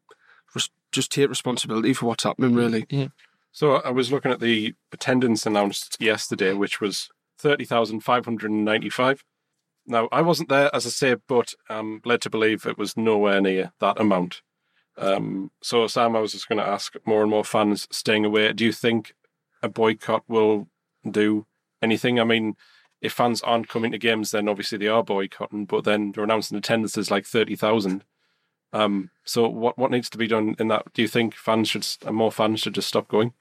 [0.94, 2.54] just take responsibility for what's happening.
[2.54, 3.08] Really, yeah.
[3.52, 8.50] So I was looking at the attendance announced yesterday, which was thirty thousand five hundred
[8.50, 9.22] and ninety-five.
[9.86, 13.40] Now I wasn't there, as I say, but I'm led to believe it was nowhere
[13.40, 14.42] near that amount.
[14.96, 18.52] Um, so Sam, I was just going to ask more and more fans staying away.
[18.52, 19.14] Do you think
[19.62, 20.68] a boycott will
[21.08, 21.46] do
[21.82, 22.18] anything?
[22.18, 22.54] I mean,
[23.00, 25.66] if fans aren't coming to games, then obviously they are boycotting.
[25.66, 28.04] But then they're announcing attendances like thirty thousand.
[28.74, 30.92] Um, so what what needs to be done in that?
[30.92, 33.32] Do you think fans should more fans should just stop going?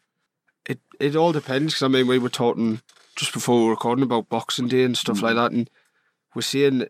[0.65, 1.73] it it all depends.
[1.73, 2.81] Because I mean, we were talking
[3.15, 5.69] just before we were recording about Boxing Day and stuff like that, and
[6.33, 6.85] we're seeing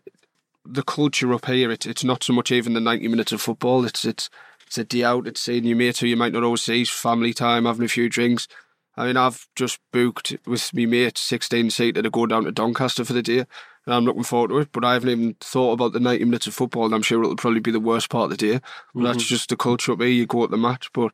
[0.64, 1.70] the culture up here.
[1.70, 3.84] It's it's not so much even the ninety minutes of football.
[3.84, 4.30] It's it's
[4.66, 5.26] it's a day out.
[5.26, 6.84] It's seeing your mate who you might not always see.
[6.84, 8.48] Family time, having a few drinks.
[8.96, 13.04] I mean, I've just booked with me mate sixteen seater to go down to Doncaster
[13.04, 13.46] for the day,
[13.86, 14.68] and I'm looking forward to it.
[14.72, 17.36] But I haven't even thought about the ninety minutes of football, and I'm sure it'll
[17.36, 18.60] probably be the worst part of the day.
[18.94, 19.34] But that's mm-hmm.
[19.34, 20.08] just the culture up here.
[20.08, 21.12] You go at the match, but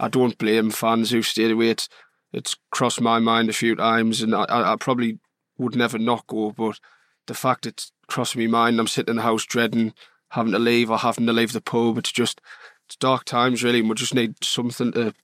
[0.00, 1.70] I don't blame fans who stayed away.
[1.70, 1.88] It's
[2.32, 5.18] it's crossed my mind a few times, and I, I I probably
[5.58, 6.52] would never not go.
[6.52, 6.80] But
[7.26, 9.94] the fact it's crossed my mind, I'm sitting in the house dreading
[10.32, 11.98] having to leave or having to leave the pub.
[11.98, 12.40] It's just
[12.86, 15.14] it's dark times really, and we just need something to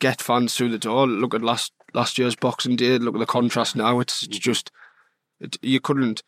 [0.00, 1.06] get fans through the door.
[1.06, 2.98] Look at last last year's Boxing Day.
[2.98, 4.00] Look at the contrast now.
[4.00, 4.42] It's, it's mm-hmm.
[4.42, 4.70] just
[5.40, 6.22] it, you couldn't.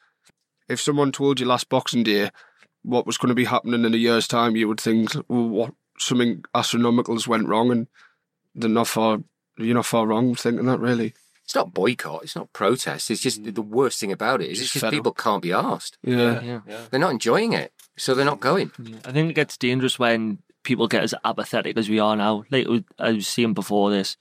[0.68, 2.30] If someone told you last Boxing Day
[2.82, 5.74] what was going to be happening in a year's time, you would think, well, what
[5.98, 7.86] something astronomical has went wrong, and
[8.54, 9.18] they're not far.
[9.58, 11.14] You're not far wrong thinking that, really.
[11.44, 12.22] It's not boycott.
[12.22, 13.10] It's not protest.
[13.10, 14.92] It's just the worst thing about it is Just it's just fed up.
[14.92, 15.98] people can't be asked.
[16.02, 16.40] Yeah.
[16.42, 16.60] Yeah.
[16.90, 18.70] They're not enjoying it, so they're not going.
[19.04, 22.44] I think it gets dangerous when people get as apathetic as we are now.
[22.50, 22.66] Like
[22.98, 24.16] I was saying before this,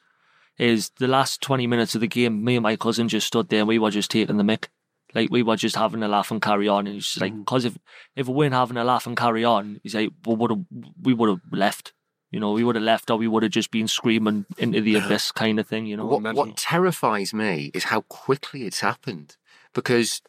[0.57, 3.59] is the last 20 minutes of the game, me and my cousin just stood there
[3.59, 4.65] and we were just taking the mick.
[5.13, 6.87] Like we were just having a laugh and carry on.
[6.87, 7.77] And it's just like, because if,
[8.15, 10.63] if we weren't having a laugh and carry on, he's like, we would have,
[11.01, 11.93] we would have left.
[12.31, 14.95] You know, we would have left or we would have just been screaming into the
[14.95, 16.05] abyss kind of thing, you know.
[16.05, 19.35] What, what terrifies me is how quickly it's happened.
[19.73, 20.21] Because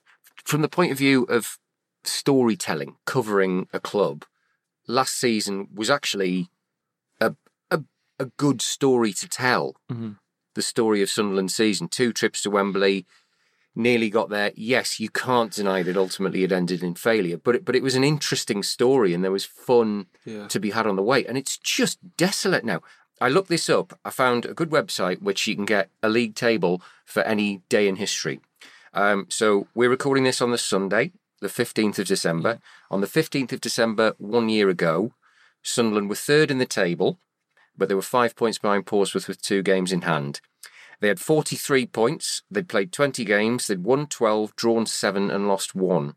[0.44, 1.58] from the point of view of
[2.02, 4.24] storytelling, covering a club,
[4.86, 6.48] last season was actually
[7.20, 7.36] a
[7.70, 7.82] a,
[8.18, 9.76] a good story to tell.
[9.90, 10.18] Mhm.
[10.54, 11.88] The story of Sunderland season.
[11.88, 13.06] Two trips to Wembley,
[13.74, 14.52] nearly got there.
[14.54, 17.94] Yes, you can't deny that ultimately it ended in failure, but it, but it was
[17.94, 20.46] an interesting story and there was fun Yeah.
[20.48, 21.24] to be had on the way.
[21.24, 22.80] And it's just desolate now.
[23.20, 23.98] I looked this up.
[24.04, 27.88] I found a good website which you can get a league table for any day
[27.88, 28.40] in history.
[28.94, 32.58] Um, so we're recording this on the Sunday, the 15th of December.
[32.90, 35.12] On the 15th of December, one year ago,
[35.62, 37.18] Sunderland were third in the table,
[37.78, 40.40] but they were five points behind Portsmouth with two games in hand.
[41.02, 42.42] They had 43 points.
[42.48, 43.66] They'd played 20 games.
[43.66, 46.14] They'd won 12, drawn 7, and lost 1.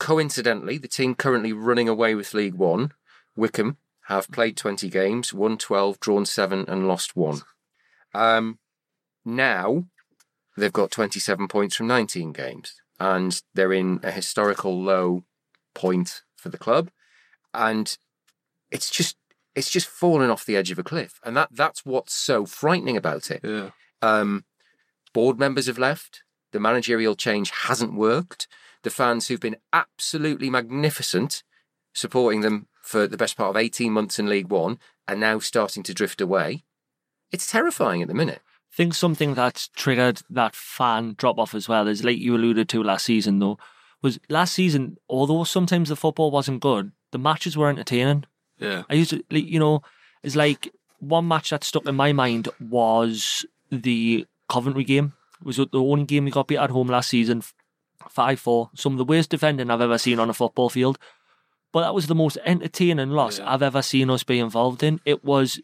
[0.00, 2.90] Coincidentally, the team currently running away with League One,
[3.36, 3.76] Wycombe,
[4.06, 7.42] have played 20 games, won 12, drawn 7, and lost 1.
[8.12, 8.58] Um,
[9.24, 9.84] now,
[10.56, 15.22] they've got 27 points from 19 games, and they're in a historical low
[15.74, 16.90] point for the club.
[17.54, 17.96] And
[18.72, 19.16] it's just.
[19.54, 22.96] It's just fallen off the edge of a cliff, and that, that's what's so frightening
[22.96, 23.40] about it.
[23.42, 23.70] Yeah.
[24.02, 24.44] Um,
[25.12, 26.22] board members have left.
[26.52, 28.48] The managerial change hasn't worked.
[28.82, 31.42] The fans who've been absolutely magnificent,
[31.92, 35.82] supporting them for the best part of 18 months in League One, are now starting
[35.84, 36.64] to drift away.
[37.30, 38.40] It's terrifying at the minute.
[38.72, 42.68] I think something that's triggered that fan drop off as well is like you alluded
[42.70, 43.58] to last season though
[44.02, 48.24] was last season although sometimes the football wasn't good the matches were entertaining
[48.58, 48.82] Yeah.
[48.88, 49.82] I used to like, you know
[50.22, 55.68] it's like one match that stuck in my mind was the Coventry game was the
[55.74, 57.42] only game we got beat at home last season
[58.16, 60.98] 5-4 some of the worst defending I've ever seen on a football field
[61.72, 63.52] but that was the most entertaining loss Yeah.
[63.52, 65.60] I've ever seen us be involved in it was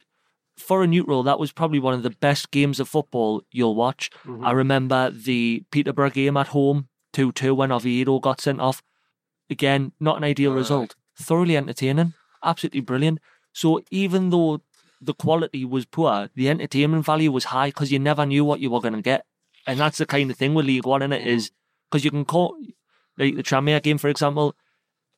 [0.56, 4.10] for a neutral, that was probably one of the best games of football you'll watch.
[4.24, 4.44] Mm-hmm.
[4.44, 8.82] I remember the Peterborough game at home, 2 2, when Oviedo got sent off.
[9.50, 10.56] Again, not an ideal Aye.
[10.56, 10.94] result.
[11.18, 13.18] Thoroughly entertaining, absolutely brilliant.
[13.52, 14.62] So even though
[15.04, 18.70] the quality was poor, the entertainment value was high because you never knew what you
[18.70, 19.24] were going to get.
[19.66, 21.50] And that's the kind of thing with League One, in it is
[21.90, 22.56] because you can call,
[23.16, 24.54] like the Tranmere game, for example,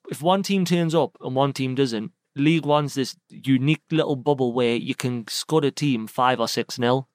[0.09, 4.53] if one team turns up and one team doesn't, League One's this unique little bubble
[4.53, 7.09] where you can scud a team five or six nil,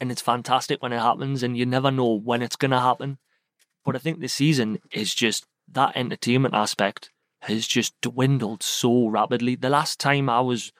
[0.00, 3.18] and it's fantastic when it happens, and you never know when it's going to happen.
[3.84, 7.10] But I think this season is just that entertainment aspect
[7.42, 9.54] has just dwindled so rapidly.
[9.54, 10.72] The last time I was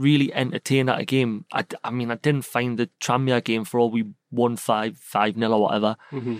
[0.00, 3.78] really entertained at a game, I, I mean, I didn't find the Tranmere game for
[3.78, 5.96] all we won five five nil or whatever.
[6.10, 6.38] Mm-hmm.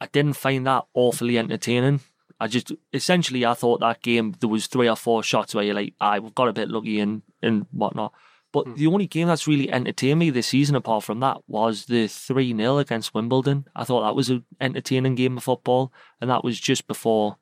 [0.00, 2.00] I didn't find that awfully entertaining.
[2.38, 5.74] I just essentially I thought that game there was three or four shots where you're
[5.74, 8.14] like, I we've got a bit lucky and and whatnot.
[8.52, 8.74] But hmm.
[8.74, 12.56] the only game that's really entertained me this season, apart from that, was the three
[12.56, 13.66] 0 against Wimbledon.
[13.76, 17.36] I thought that was an entertaining game of football, and that was just before.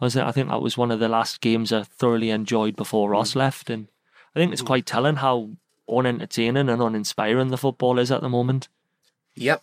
[0.00, 0.22] Was it?
[0.22, 3.40] I think that was one of the last games I thoroughly enjoyed before Ross hmm.
[3.40, 3.88] left, and
[4.34, 5.50] I think it's quite telling how
[5.88, 8.68] unentertaining and uninspiring the football is at the moment.
[9.34, 9.62] Yep.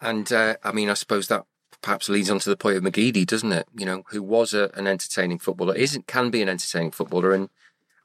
[0.00, 1.44] And uh, I mean, I suppose that
[1.82, 3.66] perhaps leads on to the point of McGeady, doesn't it?
[3.74, 7.48] You know, who was a, an entertaining footballer, isn't can be an entertaining footballer, and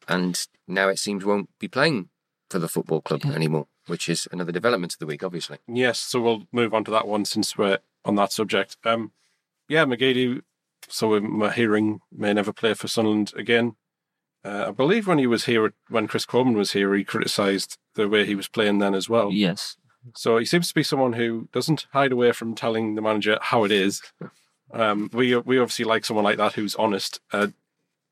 [0.08, 2.10] and now it seems won't be playing
[2.50, 5.58] for the football club anymore, which is another development of the week, obviously.
[5.68, 8.78] Yes, so we'll move on to that one since we're on that subject.
[8.86, 9.12] Um,
[9.68, 10.42] yeah, McGeady,
[10.88, 13.76] so my hearing may never play for Sunderland again.
[14.46, 18.08] Uh, I believe when he was here, when Chris Coleman was here, he criticised the
[18.08, 19.32] way he was playing then as well.
[19.32, 19.78] Yes.
[20.16, 23.64] So he seems to be someone who doesn't hide away from telling the manager how
[23.64, 24.02] it is.
[24.72, 27.20] Um, we we obviously like someone like that who's honest.
[27.34, 27.48] Uh,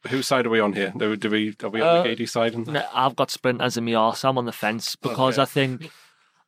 [0.08, 0.92] whose side are we on here?
[0.98, 2.54] Do, do we are we on Uh, McGeady's side?
[2.56, 4.26] And No, I've got sprinters in my arse.
[4.26, 5.44] I'm on the fence because Okay.
[5.44, 5.92] I think,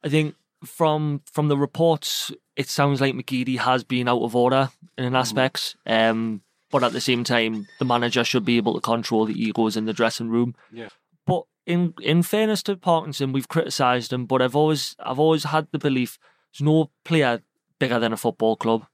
[0.03, 0.35] I think
[0.65, 5.75] from from the reports, it sounds like McGeady has been out of order in aspects.
[5.85, 6.41] Um,
[6.71, 9.85] but at the same time, the manager should be able to control the egos in
[9.85, 10.55] the dressing room.
[10.71, 10.89] Yeah.
[11.25, 15.67] But in in fairness to Parkinson, we've criticised him, but I've always I've always had
[15.71, 16.17] the belief
[16.53, 17.41] there's no player
[17.79, 18.85] bigger than a football club.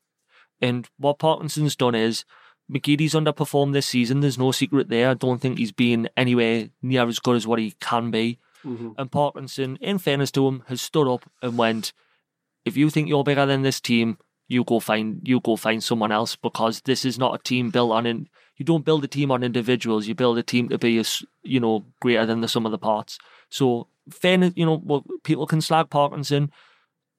[0.59, 2.25] And what Parkinson's done is
[2.71, 4.21] McGeady's underperformed this season.
[4.21, 5.09] There's no secret there.
[5.09, 8.39] I don't think he's been anywhere near as good as what he can be.
[8.65, 8.91] Mm-hmm.
[8.97, 11.93] And Parkinson, in fairness to him, has stood up and went,
[12.63, 14.17] if you think you're bigger than this team,
[14.51, 17.91] you go find you go find someone else because this is not a team built
[17.91, 18.27] on in
[18.61, 21.59] you don't build a team on individuals, you build a team to be as you
[21.59, 23.17] know, greater than the sum of the parts.
[23.49, 26.51] So fairness, you know, well, people can slag Parkinson.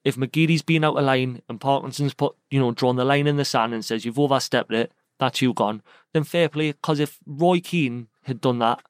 [0.04, 3.38] If McGeady's been out of line and Parkinson's put, you know, drawn the line in
[3.38, 6.72] the sand and says you've overstepped it, that's you gone, then fair play.
[6.72, 8.82] Because if Roy Keane had done that,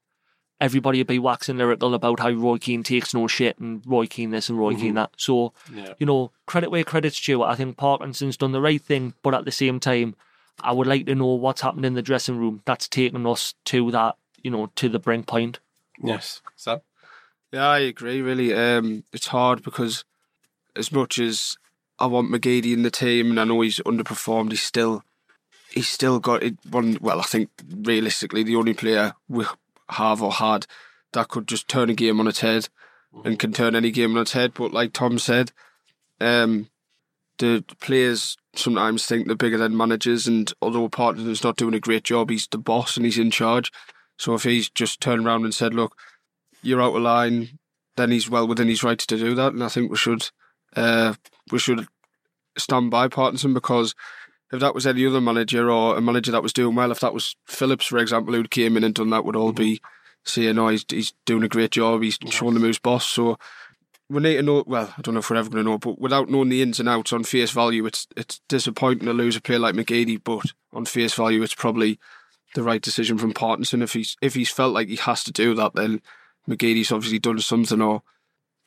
[0.62, 4.30] everybody would be waxing lyrical about how Roy Keane takes no shit and Roy Keane
[4.30, 5.10] this and Roy Keane that.
[5.16, 5.94] So, Yeah.
[5.98, 7.42] you know, credit where credit's due.
[7.42, 10.14] I think Parkinson's done the right thing, but at the same time,
[10.62, 13.90] I would like to know what's happened in the dressing room that's taken us to
[13.90, 15.58] that, you know, to the brink point.
[16.02, 16.40] Yes.
[16.56, 16.80] Sam?
[17.52, 18.22] Yeah, I agree.
[18.22, 20.04] Really, um, it's hard because
[20.76, 21.56] as much as
[21.98, 25.02] I want McGeady in the team, and I know he's underperformed, he's still
[25.70, 26.54] he's still got it.
[26.70, 29.44] One, well, I think realistically, the only player we
[29.90, 30.66] have or had
[31.12, 32.68] that could just turn a game on its head
[33.24, 34.52] and can turn any game on its head.
[34.54, 35.52] But like Tom said,
[36.20, 36.68] um,
[37.38, 42.04] the players sometimes think they're bigger than managers, and although Partner's not doing a great
[42.04, 43.72] job, he's the boss and he's in charge.
[44.18, 45.96] So if he's just turned around and said, "Look,
[46.62, 47.58] you're out of line,"
[47.96, 50.30] then he's well within his rights to do that, and I think we should
[50.76, 51.14] uh,
[51.50, 51.86] we should
[52.56, 53.94] stand by Parkinson because
[54.52, 57.14] if that was any other manager or a manager that was doing well, if that
[57.14, 59.80] was Phillips, for example, who'd came in and done that, would all be
[60.24, 62.02] saying, "Oh, he's he's doing a great job.
[62.02, 63.38] He's showing them who's boss." So
[64.10, 64.62] we need to know.
[64.66, 66.78] Well, I don't know if we're ever going to know, but without knowing the ins
[66.78, 70.22] and outs on face value, it's it's disappointing to lose a player like McGeady.
[70.22, 71.98] But on face value, it's probably
[72.54, 73.82] the right decision from Parkinson.
[73.82, 76.02] If he's if he's felt like he has to do that, then
[76.46, 78.02] McGeady's obviously done something or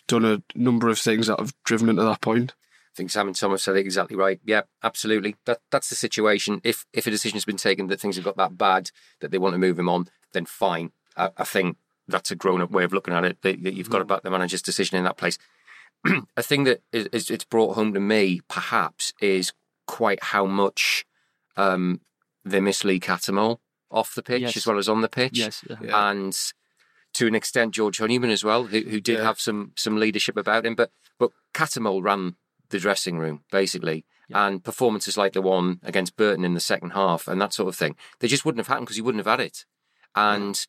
[0.07, 2.53] done a number of things that have driven him to that point.
[2.95, 4.39] I think Sam and Tom have said it exactly right.
[4.45, 5.35] Yeah, absolutely.
[5.45, 6.61] That that's the situation.
[6.63, 9.37] If if a decision has been taken that things have got that bad that they
[9.37, 10.91] want to move him on, then fine.
[11.17, 11.75] I, I think
[12.07, 13.41] that's a grown up way of looking at it.
[13.41, 15.37] That, that you've got to back the manager's decision in that place.
[16.37, 19.51] a thing that is, is it's brought home to me, perhaps, is
[19.87, 21.05] quite how much
[21.57, 21.99] um,
[22.45, 23.57] they miss Lee Cattermole
[23.91, 24.55] off the pitch Yes.
[24.57, 25.63] as well as on the pitch Yes.
[25.69, 26.11] yeah.
[26.11, 26.37] and
[27.13, 29.23] to an extent George Honeyman as well, who, who did Yeah.
[29.25, 30.75] have some some leadership about him.
[30.75, 32.35] But but Cattermole ran
[32.69, 37.27] the dressing room basically, and performances like the one against Burton in the second half
[37.27, 39.45] and that sort of thing, they just wouldn't have happened because he wouldn't have had
[39.45, 39.65] it.
[40.15, 40.65] And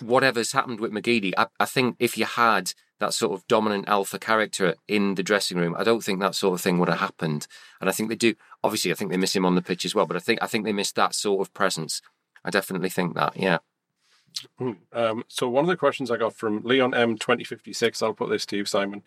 [0.00, 4.18] whatever's happened with McGeady, I, I think if you had that sort of dominant alpha
[4.18, 7.46] character in the dressing room, I don't think that sort of thing would have happened.
[7.80, 8.34] And I think they do.
[8.62, 10.06] Obviously, I think they miss him on the pitch as well.
[10.06, 12.00] But I think I think they miss that sort of presence.
[12.44, 13.36] I definitely think that.
[13.36, 13.58] Yeah.
[14.92, 18.14] Um, so one of the questions I got from Leon M twenty fifty six, I'll
[18.14, 19.02] put this to you, Simon.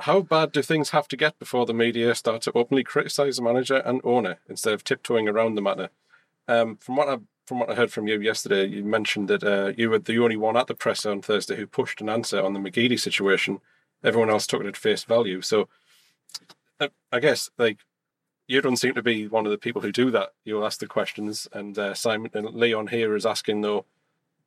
[0.00, 3.42] How bad do things have to get before the media start to openly criticise the
[3.42, 5.90] manager and owner instead of tiptoeing around the matter?
[6.48, 9.72] Um, from what I from what I heard from you yesterday, you mentioned that uh,
[9.76, 12.54] you were the only one at the presser on Thursday who pushed an answer on
[12.54, 13.60] the McGeady situation.
[14.02, 15.42] Everyone else took it at face value.
[15.42, 15.68] So,
[16.80, 17.80] uh, I guess like
[18.48, 20.30] you don't seem to be one of the people who do that.
[20.44, 23.84] You'll ask the questions, and uh, Simon and Leon here is asking though,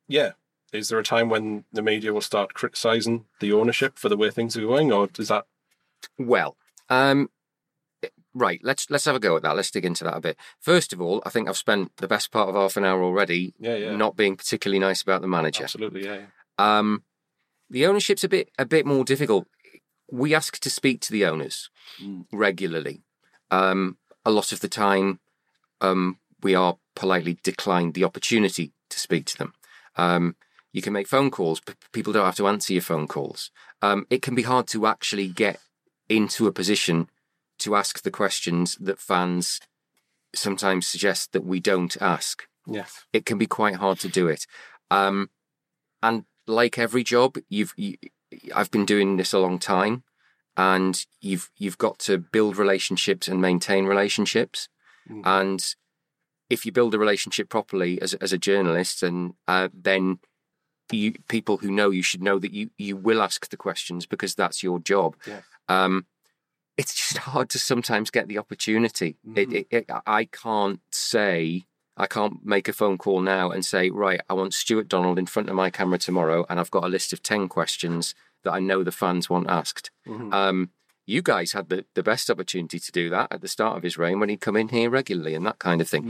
[0.08, 0.32] yeah,
[0.72, 4.30] is there a time when the media will start criticising the ownership for the way
[4.30, 5.46] things are going, or is that
[6.18, 6.56] Well,
[6.88, 7.30] um,
[8.34, 8.60] right.
[8.62, 9.56] Let's let's have a go at that.
[9.56, 10.36] Let's dig into that a bit.
[10.60, 13.54] First of all, I think I've spent the best part of half an hour already
[13.58, 13.96] Yeah, yeah.
[13.96, 15.64] not being particularly nice about the manager.
[15.64, 16.14] absolutely yeah?
[16.58, 16.78] yeah.
[16.78, 17.02] Um,
[17.70, 19.46] the ownership's a bit a bit more difficult.
[20.10, 21.68] We ask to speak to the owners
[22.32, 23.02] regularly.
[23.50, 25.20] Um, a lot of the time,
[25.80, 29.52] um, we are politely declined the opportunity to speak to them.
[29.96, 30.36] Um,
[30.72, 33.50] you can make phone calls, but people don't have to answer your phone calls.
[33.82, 35.60] Um, it can be hard to actually get
[36.08, 37.08] into a position
[37.60, 39.60] to ask the questions that fans
[40.34, 43.04] sometimes suggest that we don't ask Yes.
[43.12, 44.46] it can be quite hard to do it.
[44.90, 45.30] Um,
[46.02, 47.96] and like every job, you've you,
[48.54, 50.04] I've been doing this a long time,
[50.56, 54.68] and you've you've got to build relationships and maintain relationships.
[55.24, 55.64] And
[56.50, 60.18] if you build a relationship properly as as a journalist, and uh, then
[60.96, 64.34] you people who know you should know that you you will ask the questions because
[64.34, 65.16] that's your job.
[65.68, 66.06] Um,
[66.76, 69.16] it's just hard to sometimes get the opportunity.
[69.36, 71.64] It, it, it, I can't say
[71.96, 75.26] I can't make a phone call now and say, right, I want Stuart Donald in
[75.26, 78.14] front of my camera tomorrow, and I've got a list of 10 questions
[78.44, 79.90] that I know the fans want asked.
[80.32, 80.70] Um,
[81.06, 83.98] you guys had the, the best opportunity to do that at the start of his
[83.98, 86.04] reign when he'd come in here regularly and that kind of thing.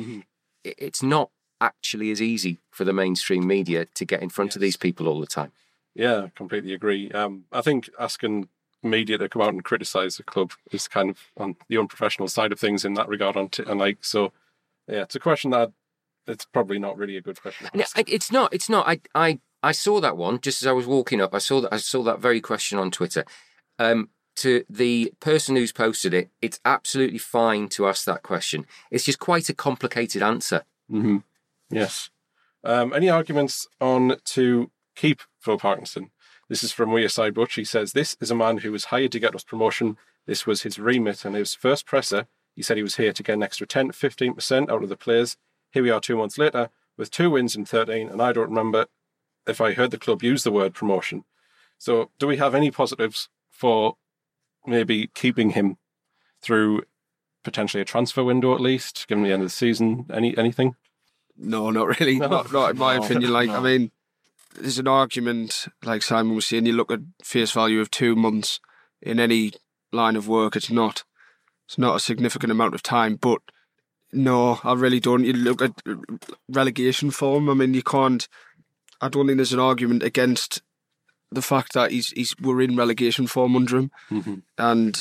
[0.65, 4.63] It, it's not actually is easy for the mainstream media to get in front of
[4.63, 5.53] these people all the time.
[5.95, 7.11] Yeah, completely agree.
[7.11, 8.49] Um, I think asking
[8.83, 12.53] media to come out and criticise the club is kind of on the unprofessional side
[12.53, 13.37] of things in that regard.
[13.37, 14.33] On t- and like so,
[14.87, 15.73] yeah, it's a question that
[16.27, 17.69] it's probably not really a good question.
[17.75, 18.55] No, it's not.
[18.55, 18.87] It's not.
[18.87, 21.35] I, I, I saw that one just as I was walking up.
[21.35, 21.73] I saw that.
[21.73, 23.25] I saw that very question on Twitter.
[23.79, 28.67] Um, to the person who's posted it, it's absolutely fine to ask that question.
[28.91, 30.63] It's just quite a complicated answer.
[30.89, 31.19] hmm
[31.71, 32.11] Yes.
[32.65, 36.11] Um, any arguments on to keep Phil Parkinson?
[36.49, 37.55] This is from Wearside Butch.
[37.55, 39.97] He says, This is a man who was hired to get us promotion.
[40.27, 42.27] This was his remit and his first presser.
[42.55, 45.37] He said he was here to get an extra 10 15% out of the players.
[45.71, 48.87] Here we are two months later with two wins in 13, and I don't remember
[49.47, 51.25] if I heard the club use the word promotion.
[51.79, 53.97] So, do we have any positives for
[54.67, 55.77] maybe keeping him
[56.43, 56.83] through
[57.45, 60.07] potentially a transfer window at least, given the end of the season?
[60.13, 60.75] Any anything?
[61.39, 62.19] No, not really.
[62.19, 62.29] No.
[62.29, 63.33] Not, not in my No, opinion.
[63.33, 63.91] Like, I mean,
[64.55, 68.61] there's an argument, like Simon was saying, you look at face value of two months
[69.01, 69.53] in any
[69.93, 71.05] line of work, it's not,
[71.67, 73.17] it's not a significant amount of time.
[73.17, 73.41] But
[74.13, 75.25] no, I really don't.
[75.25, 75.81] You look at
[76.49, 77.49] relegation form.
[77.49, 78.27] I mean, you can't.
[79.01, 80.61] I don't think there's an argument against
[81.31, 84.35] the fact that he's he's we're in relegation form under him, Mm-hmm.
[84.57, 85.01] and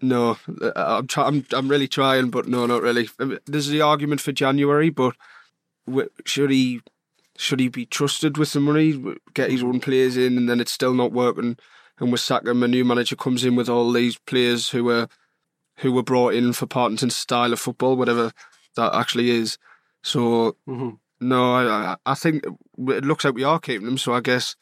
[0.00, 0.38] no,
[0.74, 3.08] I'm try, I'm I'm really trying, but no, not really.
[3.46, 5.14] There's the argument for January, but
[6.24, 6.80] should he
[7.36, 9.02] should he be trusted with the money,
[9.34, 11.56] get his own players in, and then it's still not working,
[11.98, 15.08] and we sack him, a new manager comes in with all these players who were
[15.78, 18.30] who were brought in for Partington's style of football, whatever
[18.76, 19.58] that actually is.
[20.02, 20.90] So Mm-hmm.
[21.20, 23.98] no, I I- think it looks like we are keeping him.
[23.98, 24.54] So I guess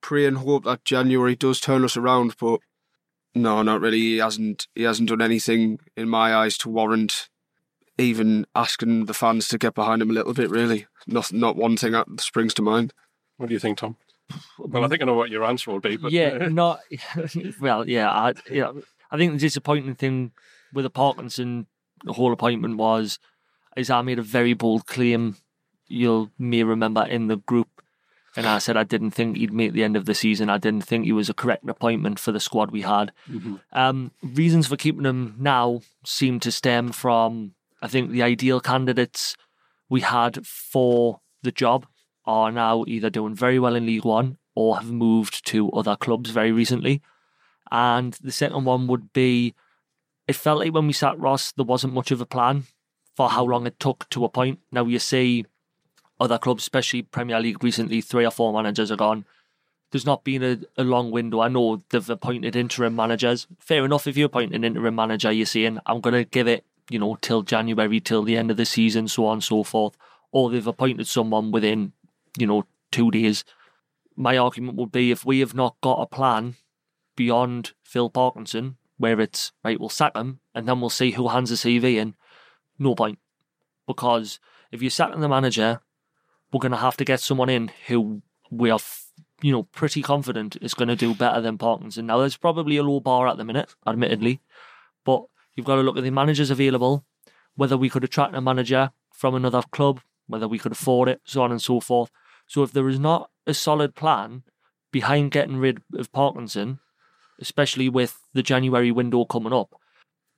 [0.00, 2.60] pray and hope that January does turn us around, but.
[3.34, 3.98] No, not really.
[3.98, 4.66] He hasn't.
[4.74, 7.28] He hasn't done anything in my eyes to warrant
[7.98, 10.50] even asking the fans to get behind him a little bit.
[10.50, 12.92] Really, not not one thing that springs to mind.
[13.36, 13.96] What do you think, Tom?
[14.58, 16.80] Well, I think I know what your answer will be, but yeah, not
[17.60, 17.88] well.
[17.88, 18.72] Yeah, I yeah,
[19.10, 20.32] I think the disappointing thing
[20.72, 21.66] with the Parkinson
[22.06, 23.18] whole appointment was
[23.76, 25.36] is I made a very bold claim.
[25.88, 27.68] You'll may remember in the group,
[28.36, 30.50] and I said I didn't think he'd make the end of the season.
[30.50, 33.12] I didn't think he was a correct appointment for the squad we had.
[33.72, 37.52] Um, reasons for keeping him now seem to stem from
[37.82, 39.36] I think the ideal candidates
[39.88, 41.86] we had for the job
[42.24, 46.30] are now either doing very well in League One or have moved to other clubs
[46.30, 47.02] very recently.
[47.70, 49.54] And the second one would be
[50.26, 52.64] it felt like when we sat Ross, there wasn't much of a plan
[53.14, 54.58] for how long it took to appoint.
[54.72, 55.44] Now you see
[56.18, 59.24] other clubs, especially Premier League recently, three or four managers are gone.
[59.92, 61.40] There's not been a, a long window.
[61.40, 63.46] I know they've appointed interim managers.
[63.60, 66.64] Fair enough, if you appoint an interim manager, you're saying, I'm going to give it,
[66.90, 69.96] you know, till January, till the end of the season, so on and so forth.
[70.32, 71.92] Or they've appointed someone within,
[72.38, 73.44] you know, two days.
[74.16, 76.56] My argument would be if we have not got a plan
[77.16, 81.50] beyond Phil Parkinson, where it's, right, we'll sack him and then we'll see who hands
[81.50, 82.14] the CV in,
[82.78, 83.18] no point.
[83.86, 84.40] Because
[84.72, 85.80] if you're sacking the manager,
[86.52, 88.78] we're going to have to get someone in who we are,
[89.42, 92.06] you know, pretty confident is going to do better than Parkinson.
[92.06, 94.40] Now, there's probably a low bar at the minute, admittedly,
[95.04, 95.24] but
[95.56, 97.04] you've got to look at the managers available,
[97.56, 101.42] whether we could attract a manager from another club, whether we could afford it, so
[101.42, 102.10] on and so forth.
[102.46, 104.42] So if there is not a solid plan
[104.92, 106.78] behind getting rid of Parkinson,
[107.40, 109.74] especially with the January window coming up,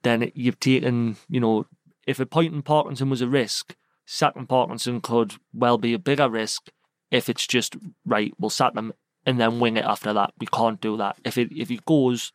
[0.02, 1.66] then you've taken, you know,
[2.06, 3.74] if appointing Parkinson was a risk,
[4.06, 6.70] sacking Parkinson could well be a bigger risk
[7.10, 8.92] if it's just right, we'll sack him
[9.26, 10.32] and then wing it after that.
[10.38, 11.16] We can't do that.
[11.24, 12.32] If it if it goes,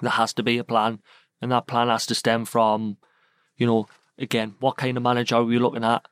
[0.00, 1.00] there has to be a plan,
[1.40, 2.96] and that plan has to stem from,
[3.56, 6.06] you know, again, what kind of manager are we looking at?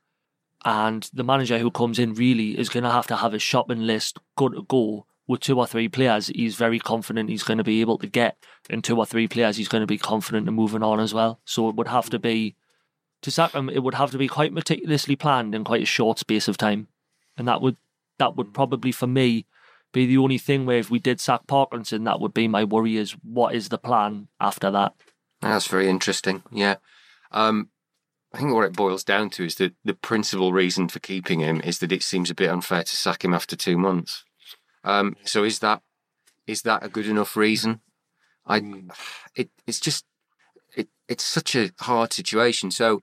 [0.65, 3.87] And the manager who comes in really is going to have to have a shopping
[3.87, 6.29] list good to go with two or three players.
[6.29, 8.37] He's very confident he's going to be able to get,
[8.71, 11.41] and two or three players he's going to be confident in moving on as well.
[11.45, 12.57] So it would have to be
[13.23, 13.69] to sack him.
[13.69, 16.89] It would have to be quite meticulously planned in quite a short space of time,
[17.37, 17.77] and that would
[18.19, 19.47] that would probably for me
[19.93, 22.97] be the only thing where if we did sack Parkinson, that would be my worry
[22.97, 24.95] is what is the plan after that.
[25.51, 26.43] That's very interesting.
[26.51, 26.77] Yeah.
[27.31, 27.71] Um,
[28.33, 31.61] I think what it boils down to is that the principal reason for keeping him
[31.63, 34.25] is that it seems a bit unfair to sack him after two months.
[34.85, 35.83] Um, so is that
[36.47, 37.81] is that a good enough reason?
[38.47, 38.85] I
[39.35, 40.05] it it's just
[40.77, 42.71] it it's such a hard situation.
[42.71, 43.03] So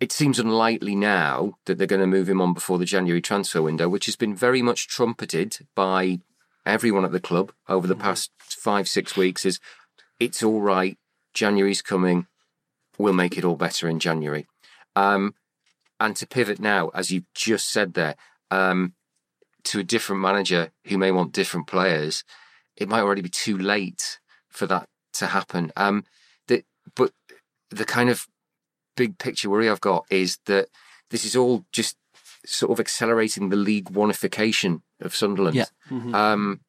[0.00, 3.62] it seems unlikely now that they're going to move him on before the January transfer
[3.62, 6.20] window, which has been very much trumpeted by
[6.64, 9.44] everyone at the club over the past five six weeks.
[9.44, 9.60] Is
[10.18, 10.98] it's all right.
[11.34, 12.26] January's coming.
[12.98, 14.46] We'll make it all better in January.
[14.94, 15.34] Um,
[15.98, 18.16] and to pivot now, as you've just said there,
[18.50, 18.94] um,
[19.64, 22.24] to a different manager who may want different players,
[22.76, 24.18] it might already be too late
[24.48, 25.72] for that to happen.
[25.76, 26.04] Um,
[26.48, 26.64] the,
[26.94, 27.12] but
[27.70, 28.26] the kind of
[28.96, 30.68] big picture worry I've got is that
[31.10, 31.96] this is all just
[32.44, 35.56] sort of accelerating the league oneification of Sunderland.
[35.56, 35.66] Yeah.
[36.32, 36.60] Um,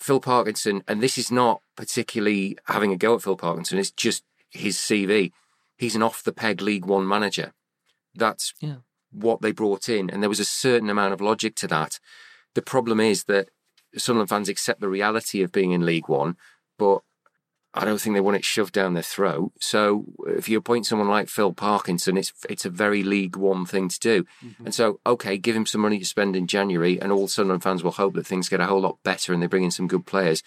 [0.00, 4.22] Phil Parkinson, and this is not particularly having a go at Phil Parkinson, it's just
[4.50, 5.32] his CV.
[5.76, 7.52] He's an off the peg League One manager.
[8.14, 8.76] That's Yeah.
[9.10, 11.98] what they brought in, and there was a certain amount of logic to that.
[12.54, 13.48] The problem is that
[13.96, 16.36] Sunderland fans accept the reality of being in League One,
[16.78, 17.02] but
[17.74, 19.52] I don't think they want it shoved down their throat.
[19.60, 23.88] So if you appoint someone like Phil Parkinson, it's it's a very League One thing
[23.88, 24.24] to do.
[24.44, 24.64] Mm-hmm.
[24.66, 27.84] And so, okay, give him some money to spend in January, and all Sunderland fans
[27.84, 30.06] will hope that things get a whole lot better and they bring in some good
[30.06, 30.42] players.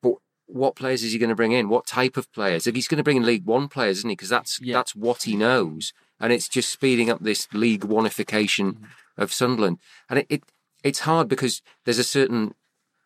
[0.00, 0.14] But
[0.46, 1.68] what players is he going to bring in?
[1.68, 2.66] What type of players?
[2.66, 4.16] If he's going to bring in League One players, isn't he?
[4.16, 4.74] Because that's Yeah.
[4.74, 8.84] that's what he knows, and it's just speeding up this League Oneification mm-hmm.
[9.22, 9.78] of Sunderland.
[10.08, 10.42] And it, it
[10.84, 12.54] it's hard because there's a certain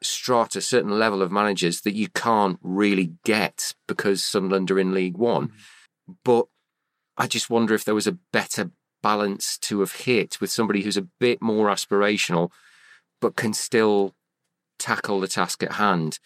[0.03, 4.95] strata, a certain level of managers that you can't really get because Sunderland are in
[4.95, 5.49] League One.
[5.49, 6.17] Mm.
[6.25, 6.47] But
[7.17, 8.71] I just wonder if there was a better
[9.03, 12.51] balance to have hit with somebody who's a bit more aspirational,
[13.21, 14.15] but can still
[14.79, 16.19] tackle the task at hand.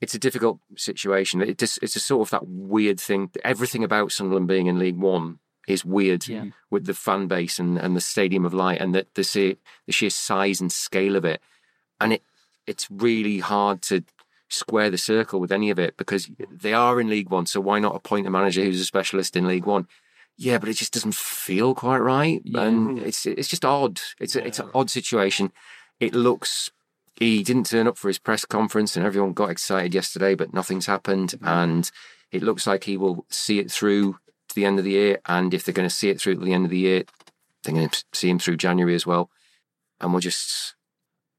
[0.00, 1.40] It's a difficult situation.
[1.40, 3.30] It just, it's a sort of that weird thing.
[3.44, 6.46] Everything about Sunderland being in League One is weird Yeah.
[6.70, 10.10] with the fan base and, and the Stadium of Light and the, the, the sheer
[10.10, 11.40] size and scale of it.
[12.00, 12.22] And it
[12.66, 14.04] it's really hard to
[14.48, 17.46] square the circle with any of it because they are in League One.
[17.46, 19.88] So why not appoint a manager who's a specialist in League One?
[20.38, 24.00] Yeah, but it just doesn't feel quite right, and it's it's just odd.
[24.20, 25.50] It's a, it's an odd situation.
[25.98, 26.70] It looks
[27.16, 30.86] he didn't turn up for his press conference, and everyone got excited yesterday, but nothing's
[30.86, 31.48] happened, mm-hmm.
[31.48, 31.90] and
[32.30, 35.18] it looks like he will see it through to the end of the year.
[35.26, 37.04] And if they're going to see it through to the end of the year,
[37.64, 39.30] they're going to see him through January as well,
[40.00, 40.74] and we'll just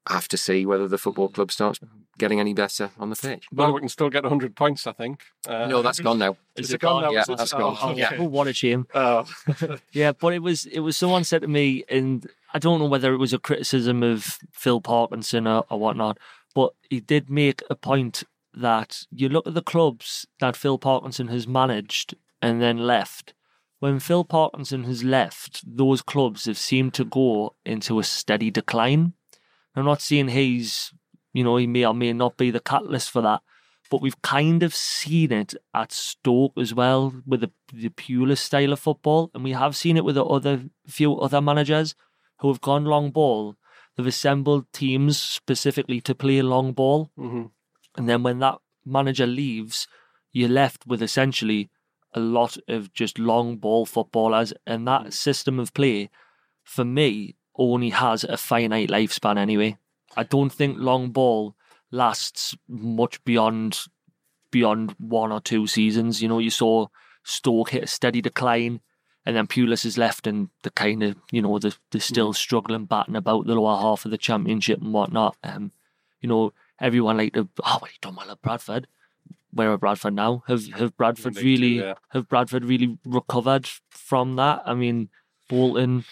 [0.10, 1.80] have to see whether the football club starts
[2.18, 3.46] getting any better on the pitch.
[3.52, 5.24] Well, we can still get 100 points, I think.
[5.48, 6.32] Uh, No, that's gone now.
[6.56, 7.04] Is Is it it gone gone?
[7.04, 7.12] now?
[7.12, 7.38] Yeah, Is it?
[7.38, 7.92] that's Oh, gone.
[7.92, 8.00] okay.
[8.00, 8.12] Yeah.
[8.20, 8.88] Oh, what a shame.
[8.96, 9.26] Oh.
[9.92, 13.14] Yeah, but it was it was someone said to me, and I don't know whether
[13.14, 16.18] it was a criticism of Phil Parkinson or, or whatnot,
[16.56, 21.28] but he did make a point that you look at the clubs that Phil Parkinson
[21.28, 23.34] has managed and then left.
[23.80, 29.14] When Phil Parkinson has left, those clubs have seemed to go into a steady decline.
[29.78, 30.92] I'm not saying he's,
[31.34, 33.42] you know, he may or may not be the catalyst for that,
[33.90, 38.74] but we've kind of seen it at Stoke as well with the, the Pulis style
[38.74, 41.96] of football, and we have seen it with the other few other managers
[42.40, 43.56] who have gone long ball.
[43.96, 47.52] They've assembled teams specifically to play long ball, Mhm.
[47.96, 49.88] and then when that manager leaves,
[50.34, 51.70] you're left with essentially
[52.14, 56.10] a lot of just long ball footballers, and that system of play,
[56.64, 59.78] for me, only has a finite lifespan anyway.
[60.16, 61.56] I don't think long ball
[61.92, 63.80] lasts much beyond
[64.52, 66.22] beyond one or two seasons.
[66.22, 66.88] You know, you saw
[67.24, 68.80] Stoke hit a steady decline,
[69.26, 72.86] and then Pulis is left, and the kind of you know they're, they're still struggling,
[72.86, 75.36] batting about the lower half of the championship and whatnot.
[75.44, 75.72] Um,
[76.22, 78.88] you know, everyone like to oh, what are you talking about, Bradford?
[79.52, 80.44] Where are Bradford now?
[80.48, 81.96] Have have Bradford really yeah.
[82.10, 84.64] have Bradford really recovered from that?
[84.66, 85.10] I mean,
[85.50, 86.06] Bolton.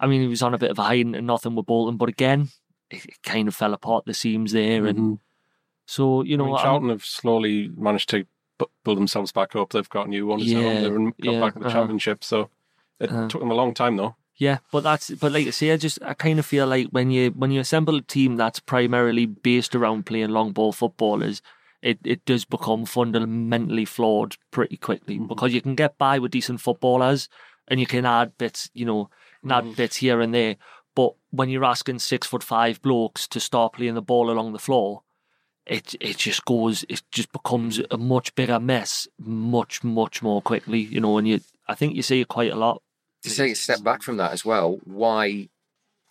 [0.00, 2.08] I mean, he was on a bit of a high and nothing with Bolton, but
[2.08, 2.48] again,
[2.90, 5.18] it, it kind of fell apart the seams there, and Mhm.
[5.86, 8.26] so you I know, mean, I'm- Charlton have slowly managed to
[8.84, 9.70] build themselves back up.
[9.70, 11.78] They've got new owners now Yeah, and they've got yeah, back in the uh-huh.
[11.78, 12.22] championship.
[12.24, 12.50] So
[13.00, 13.28] it Uh-huh.
[13.28, 14.14] took them a long time, though.
[14.36, 17.10] Yeah, but that's but like I say, I just I kind of feel like when
[17.10, 21.40] you when you assemble a team that's primarily based around playing long ball footballers,
[21.82, 26.60] it, it does become fundamentally flawed pretty quickly because you can get by with decent
[26.60, 27.28] footballers
[27.68, 29.08] and you can add bits, you know,
[29.52, 30.56] add bits here and there.
[30.94, 34.58] But when you're asking six foot five blokes to start playing the ball along the
[34.58, 35.02] floor,
[35.66, 40.80] it it just goes it just becomes a much bigger mess much much more quickly.
[40.80, 42.82] You know, and you I think you see it quite a lot.
[43.22, 45.48] To take a step back from that as well, why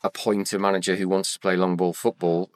[0.03, 2.49] appoint a manager who wants to play long ball football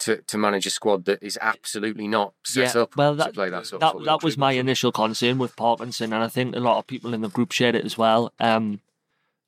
[0.00, 3.50] to, to manage a squad that is absolutely not set up well, to that, play
[3.50, 4.18] that sort that, of football?
[4.18, 7.20] that was my initial concern with Parkinson, and I think a lot of people in
[7.20, 8.32] the group shared it as well.
[8.40, 8.80] Um,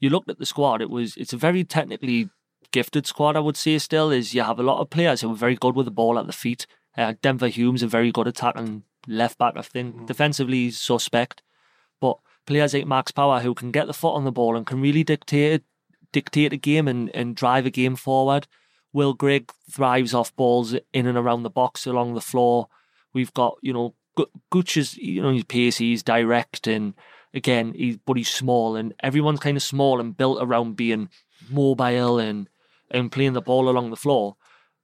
[0.04, 2.28] you looked at the squad; it was it's a very technically
[2.70, 3.36] gifted squad.
[3.36, 5.74] I would say still is you have a lot of players who are very good
[5.74, 6.66] with the ball at the feet.
[6.96, 9.54] Uh, Denver Hume's a very good attacking left back.
[9.56, 11.42] I think defensively suspect,
[12.00, 14.80] but players like Max Power who can get the foot on the ball and can
[14.80, 15.62] really dictate
[16.12, 18.46] dictate a game and, and drive a game forward.
[18.92, 22.68] Will Grigg thrives off balls in and around the box along the floor.
[23.12, 23.94] We've got, you know,
[24.50, 26.94] Gooch is, you know, he's pacey, he's direct, and
[27.34, 31.08] again, but he's small, and everyone's kind of small and built around being
[31.50, 32.48] mobile and,
[32.90, 34.36] and playing the ball along the floor.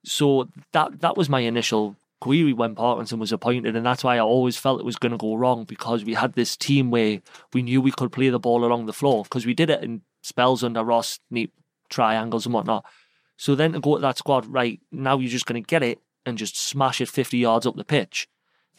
[0.04, 4.20] So that that was my initial query when Parkinson was appointed, and that's why I
[4.20, 7.20] always felt it was going to go wrong because we had this team where
[7.52, 10.02] we knew we could play the ball along the floor because we did it in
[10.22, 11.52] spells under Ross, neat
[11.88, 12.84] triangles and whatnot.
[13.36, 15.98] So then to go to that squad, right now you're just going to get it
[16.26, 18.28] and just smash it 50 yards up the pitch.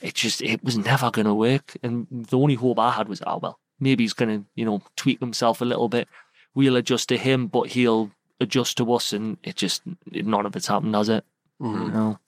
[0.02, 1.78] It just it was never going to work.
[1.84, 4.82] And the only hope I had was, oh well, maybe he's going to you know
[4.96, 6.08] tweak himself a little bit.
[6.54, 10.68] We'll adjust to him, but he'll adjust to us, and it just none of it's
[10.68, 11.24] happened, has it?
[11.60, 12.20] No.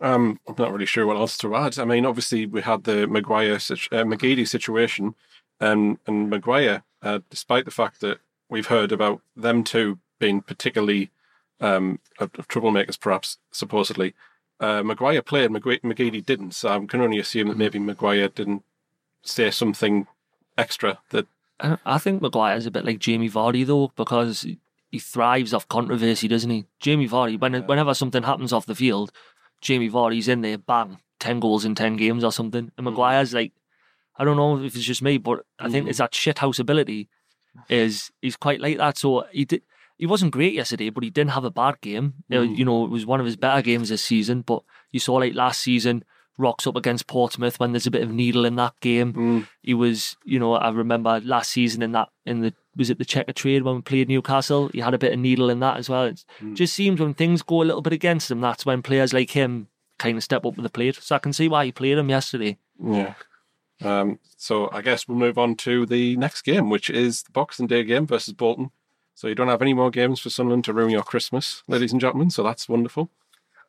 [0.00, 1.78] Um, I'm not really sure what else to add.
[1.78, 5.14] I mean, obviously we had the Maguire, uh, McGeady situation,
[5.60, 11.10] and and Maguire, uh, despite the fact that we've heard about them two being particularly
[11.60, 14.14] um, of, of troublemakers, perhaps supposedly,
[14.62, 16.52] uh, Maguire played, McGeady didn't.
[16.52, 17.58] So I can only assume that hmm.
[17.58, 18.62] maybe Maguire didn't
[19.22, 20.06] say something
[20.56, 21.26] extra that.
[21.60, 24.46] I think Maguire's a bit like Jamie Vardy though, because
[24.90, 26.64] he thrives off controversy, doesn't he?
[26.80, 29.12] Jamie Vardy, when, whenever something happens off the field,
[29.60, 32.72] Jamie Vardy's in there, bang, ten goals in ten games or something.
[32.76, 32.92] And hmm.
[32.94, 33.52] Maguire's like,
[34.16, 35.72] I don't know if it's just me, but I hmm.
[35.72, 37.08] think it's that shithouse ability.
[37.68, 38.96] Is he's quite like that.
[38.96, 39.62] So he did.
[40.02, 42.14] He wasn't great yesterday, but he didn't have a bad game.
[42.32, 44.42] Uh, You know, it was one of his better games this season.
[44.42, 46.02] But you saw like last season,
[46.36, 49.46] rocks up against Portsmouth when there's a bit of needle in that game.
[49.62, 53.04] He was, you know, I remember last season in that in the was it the
[53.04, 54.70] Checkatrade when we played Newcastle.
[54.74, 56.06] He had a bit of needle in that as well.
[56.06, 56.24] It
[56.54, 59.68] just seems when things go a little bit against him, that's when players like him
[60.00, 60.96] kind of step up to the plate.
[60.96, 62.58] So I can see why he played him yesterday.
[62.82, 63.14] Yeah.
[63.84, 67.68] Um, so I guess we'll move on to the next game, which is the Boxing
[67.68, 68.72] Day game versus Bolton.
[69.14, 72.00] So you don't have any more games for Sunderland to ruin your Christmas, ladies and
[72.00, 72.30] gentlemen.
[72.30, 73.10] So that's wonderful.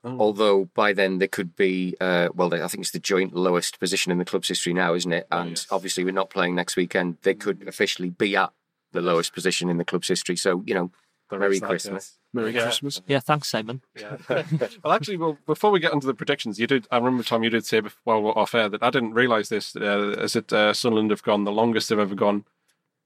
[0.05, 4.11] Although by then there could be, uh, well, I think it's the joint lowest position
[4.11, 5.27] in the club's history now, isn't it?
[5.31, 7.17] And obviously we're not playing next weekend.
[7.21, 8.51] They could officially be at
[8.91, 10.35] the lowest position in the club's history.
[10.35, 10.91] So you know,
[11.31, 12.19] Merry is that, Christmas.
[12.33, 12.63] Merry Yeah.
[12.63, 13.01] Christmas.
[13.07, 13.81] Yeah, thanks, Simon.
[14.29, 16.85] well, actually, well, before we get into the predictions, you did.
[16.91, 19.47] I remember Tom, you did say bef- while we're off air that I didn't realise
[19.49, 19.73] this.
[19.75, 22.43] Uh, is it uh, Sunderland have gone the longest they've ever gone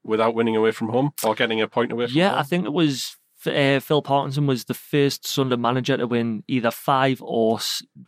[0.04, 2.38] without winning away from home or getting a point away from Yeah, home?
[2.38, 6.70] I think it was uh, Phil Parkinson was the first Sunderland manager to win either
[6.70, 7.58] five or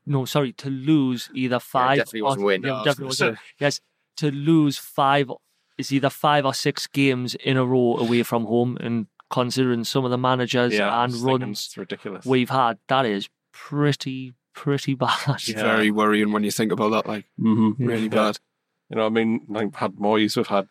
[0.07, 1.99] no, sorry, to lose either five.
[1.99, 2.62] definitely or, wasn't win.
[2.62, 3.38] Yeah, was definitely wasn't.
[3.59, 3.80] Yes,
[4.16, 5.30] to lose five
[5.78, 10.05] is either five or six games in a row away from home, and considering some
[10.05, 12.26] of the managers yeah, and runs ridiculous.
[12.26, 15.47] we've had, that is pretty pretty bad.
[15.47, 15.62] Yeah.
[15.62, 17.07] very worrying when you think about that.
[17.07, 17.84] Like, mm-hmm.
[17.84, 18.09] really Yeah.
[18.09, 18.38] bad.
[18.91, 20.66] You know, I mean, like had Moyes, we've had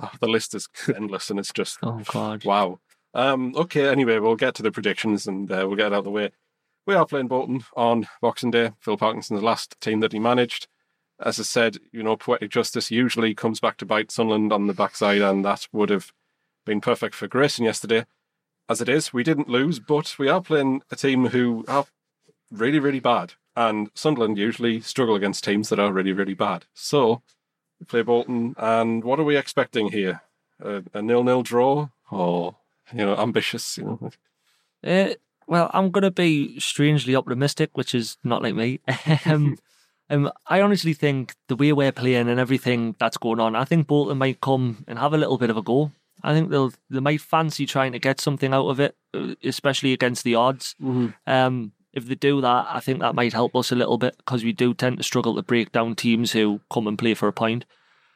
[0.00, 2.44] oh, the list is endless, and it's just Oh God.
[2.44, 2.80] wow.
[3.12, 6.04] Um, okay, anyway, we'll get to the predictions and uh, we'll get it out of
[6.04, 6.30] the way.
[6.86, 8.72] We are playing Bolton on Boxing Day.
[8.80, 10.68] Phil Parkinson's last team that he managed.
[11.18, 14.72] As I said, you know, poetic justice usually comes back to bite Sunderland on the
[14.74, 16.12] backside, and that would have
[16.64, 18.06] been perfect for Grayson yesterday.
[18.68, 21.86] As it is, we didn't lose, but we are playing a team who are
[22.50, 23.34] really, really bad.
[23.56, 26.64] And Sunderland usually struggle against teams that are really, really bad.
[26.72, 27.22] So
[27.80, 30.22] we play Bolton, and what are we expecting here?
[30.62, 32.54] A, a nil-nil draw, or
[32.92, 33.78] you know, ambitious?
[33.78, 34.10] You know,
[34.86, 35.14] Uh,
[35.46, 38.80] well, I'm going to be strangely optimistic, which is not like me.
[39.26, 39.58] um,
[40.08, 43.86] um, I honestly think the way we're playing and everything that's going on, I think
[43.86, 45.90] Bolton might come and have a little bit of a go.
[46.22, 49.92] I think they'll they might fancy trying to get something out of it, uh, especially
[49.92, 50.74] against the odds.
[51.26, 54.44] Um, if they do that, I think that might help us a little bit because
[54.44, 57.32] we do tend to struggle to break down teams who come and play for a
[57.32, 57.64] point.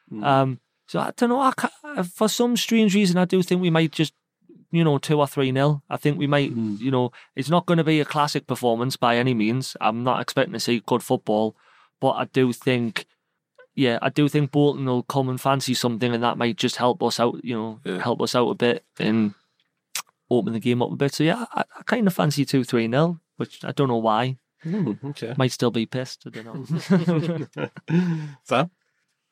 [0.09, 0.23] Hmm.
[0.23, 1.41] Um, so I don't know.
[1.41, 4.13] I ca uh, for some strange reason, I do think we might just
[4.71, 5.83] you know, two or three nil.
[5.89, 6.75] I think we might, hmm.
[6.79, 9.77] you know, it's not going to be a classic performance by any means.
[9.79, 11.55] I'm not expecting to see good football,
[12.01, 13.05] but I do think,
[13.73, 17.01] yeah, I do think Bolton will come and fancy something, and that might just help
[17.03, 18.01] us out, you know, Yeah.
[18.01, 19.33] help us out a bit and
[20.29, 21.13] open the game up a bit.
[21.13, 24.37] So yeah, I, I kind of fancy two three nil, which I don't know why.
[24.65, 25.33] okay.
[25.37, 26.25] Might still be pissed.
[26.25, 27.69] I don't know.
[28.43, 28.71] Sam?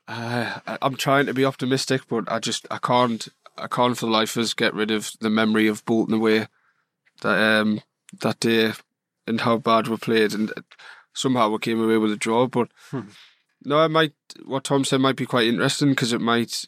[0.07, 3.27] Uh, I- I'm trying to be optimistic, but I just I can't
[3.57, 6.47] I can't for the life of us get rid of the memory of Bolton away
[7.21, 7.81] that um
[8.21, 8.73] that day
[9.25, 10.51] and how bad we played and
[11.13, 12.47] somehow we came away with a draw.
[12.47, 12.69] But
[13.63, 14.13] no, it might
[14.45, 16.65] what Tom said might be quite interesting because it might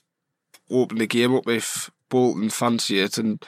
[0.71, 3.43] open the game up if Bolton fancy it and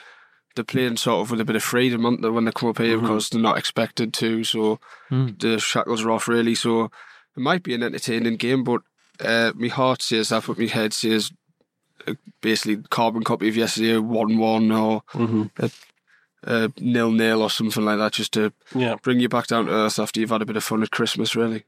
[0.58, 2.78] they're playing sort of with a bit of freedom aren't they, when they come up
[2.78, 4.44] here because they're not expected to.
[4.44, 4.78] So
[5.10, 5.38] Mm.
[5.40, 6.54] the shackles are off really.
[6.54, 8.82] So it might be an entertaining game, but
[9.20, 11.32] uh, my heart says that, but my head says
[12.06, 15.02] uh, basically carbon copy of yesterday, one-one or
[15.58, 15.70] a,
[16.42, 18.96] a nil-nil or something like that, just to Yeah.
[19.02, 21.34] bring you back down to earth after you've had a bit of fun at Christmas,
[21.34, 21.64] really.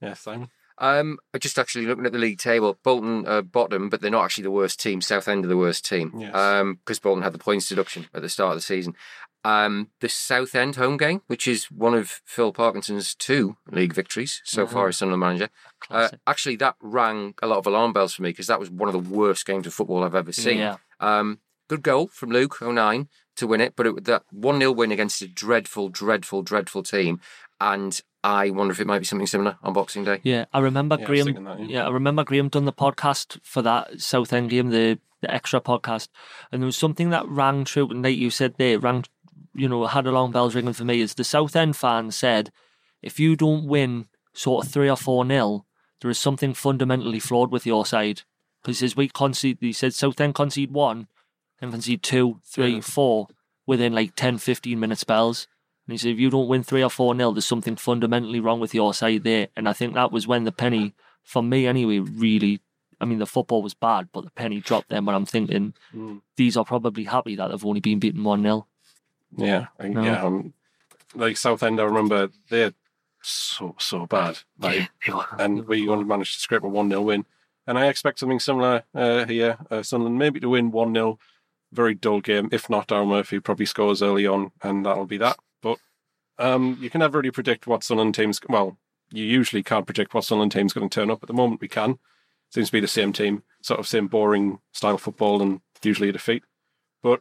[0.00, 0.50] Yeah, Simon.
[0.80, 2.78] Um, I just actually looking at the league table.
[2.82, 5.00] Bolton are bottom, but they're not actually the worst team.
[5.00, 6.12] Southend are the worst team.
[6.16, 6.34] Yes.
[6.34, 8.94] Um, because Bolton had the points deduction at the start of the season.
[9.44, 14.66] Um, the Southend home game, which is one of Phil Parkinson's two league victories so
[14.66, 15.48] far as Sunderland manager.
[15.90, 18.88] Uh, actually, that rang a lot of alarm bells for me because that was one
[18.88, 20.58] of the worst games of football I've ever seen.
[20.58, 20.76] Yeah.
[21.00, 24.90] Um, good goal from Luke O'Nien to win it, but it, that 1 0 win
[24.92, 27.20] against a dreadful, dreadful, dreadful team.
[27.60, 30.20] And I wonder if it might be something similar on Boxing Day.
[30.22, 31.24] Yeah, I remember Yeah, Graham.
[31.26, 31.66] thinking that, yeah.
[31.68, 31.86] yeah.
[31.86, 36.08] I remember Graham done the podcast for that Southend game, the, the extra podcast,
[36.52, 37.88] and there was something that rang true.
[37.90, 39.04] And like you said, there rang,
[39.54, 41.00] you know, had alarm bells ringing for me.
[41.00, 42.50] Is the Southend fan said,
[43.02, 45.66] if you don't win sort of three or four nil,
[46.00, 48.22] there is something fundamentally flawed with your side.
[48.62, 49.58] Because he says we concede.
[49.60, 51.08] He said Southend concede one,
[51.60, 53.26] and concede two, three, four
[53.66, 55.46] within like 10, 15 minute spells.
[55.88, 58.60] And he said, if you don't win three or four nil, there's something fundamentally wrong
[58.60, 59.48] with your side there.
[59.56, 60.92] And I think that was when the penny,
[61.24, 62.60] for me anyway, really.
[63.00, 65.06] I mean, the football was bad, but the penny dropped them.
[65.06, 65.72] When I'm thinking,
[66.36, 68.66] these are probably happy that they've only been beaten one 0
[69.36, 70.02] Yeah, I- No.
[70.04, 70.22] yeah.
[70.24, 70.52] Um,
[71.14, 72.74] like Southend, I remember they're
[73.22, 74.40] so so bad.
[74.58, 74.90] Like,
[75.38, 77.24] and we only managed to scrape a one 0 win.
[77.66, 79.56] And I expect something similar uh, here.
[79.70, 81.18] Uh, Sunderland maybe to win one 0
[81.72, 82.48] Very dull game.
[82.52, 85.38] If not, Daryl Murphy probably scores early on, and that'll be that.
[86.38, 88.40] Um, you can never really predict what Sunderland teams.
[88.48, 88.78] Well,
[89.10, 91.22] you usually can't predict what Sunderland team's going to turn up.
[91.22, 91.98] At the moment, we can.
[92.50, 96.12] Seems to be the same team, sort of same boring style football, and usually a
[96.12, 96.44] defeat.
[97.02, 97.20] But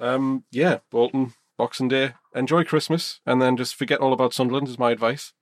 [0.00, 2.14] um, yeah, Bolton, Boxing Day.
[2.34, 5.32] Enjoy Christmas, and then just forget all about Sunderland is my advice.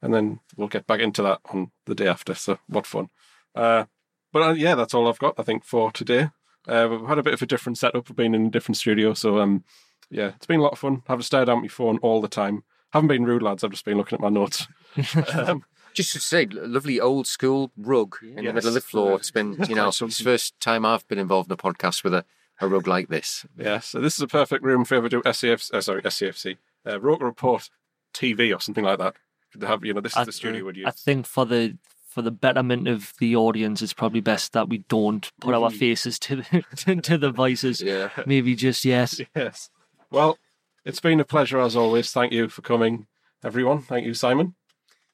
[0.00, 2.34] And then we'll get back into that on the day after.
[2.34, 3.10] So what fun!
[3.54, 3.86] Uh,
[4.32, 5.34] but uh, yeah, that's all I've got.
[5.38, 6.30] I think for today.
[6.66, 8.08] Uh, we've had a bit of a different setup.
[8.08, 9.64] We've been in a different studio, so um,
[10.10, 11.02] yeah, it's been a lot of fun.
[11.08, 12.64] I haven't stared at my phone all the time.
[12.92, 13.62] Haven't been rude, lads.
[13.64, 14.66] I've just been looking at my notes.
[15.34, 18.54] um, Just to say, lovely old school rug in the Yes.
[18.54, 19.16] middle of the floor.
[19.16, 22.04] It's been, you know, Quite it's the first time I've been involved in a podcast
[22.04, 22.24] with a,
[22.60, 23.44] a rug like this.
[23.58, 26.56] Yeah, so this is a perfect room for ever do SCFC, uh, sorry, SCFC,
[26.86, 27.68] uh, Roker Report
[28.14, 29.16] TV or something like that.
[29.58, 30.86] To have, you know, this is I- the studio would use.
[30.86, 31.76] I think for the
[32.08, 36.18] for the betterment of the audience, it's probably best that we don't put our faces
[36.20, 37.80] to the to, to the voices.
[37.82, 38.08] Yeah.
[38.26, 39.20] Maybe just yes.
[39.36, 39.70] Yes.
[40.10, 40.38] Well,
[40.84, 42.10] it's been a pleasure as always.
[42.12, 43.06] Thank you for coming,
[43.44, 43.82] everyone.
[43.82, 44.54] Thank you, Simon,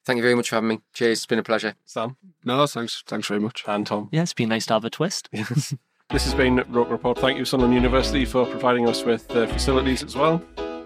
[0.05, 0.81] Thank you very much for having me.
[0.93, 1.17] Cheers.
[1.19, 1.73] It's been a pleasure.
[1.83, 3.03] Sam, No, thanks.
[3.07, 3.63] Thanks very much.
[3.67, 4.07] and Tom.
[4.11, 5.29] Yeah, it's been nice to have a twist.
[6.11, 7.17] This has been Roker Report.
[7.17, 10.39] Thank you, Sunderland University, for providing us with uh, facilities as well.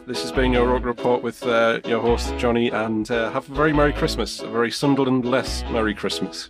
[0.07, 3.53] This has been your Roker Report with uh, your host, Johnny, and uh, have a
[3.53, 4.39] very Merry Christmas.
[4.39, 6.49] A very Sunderland less Merry Christmas.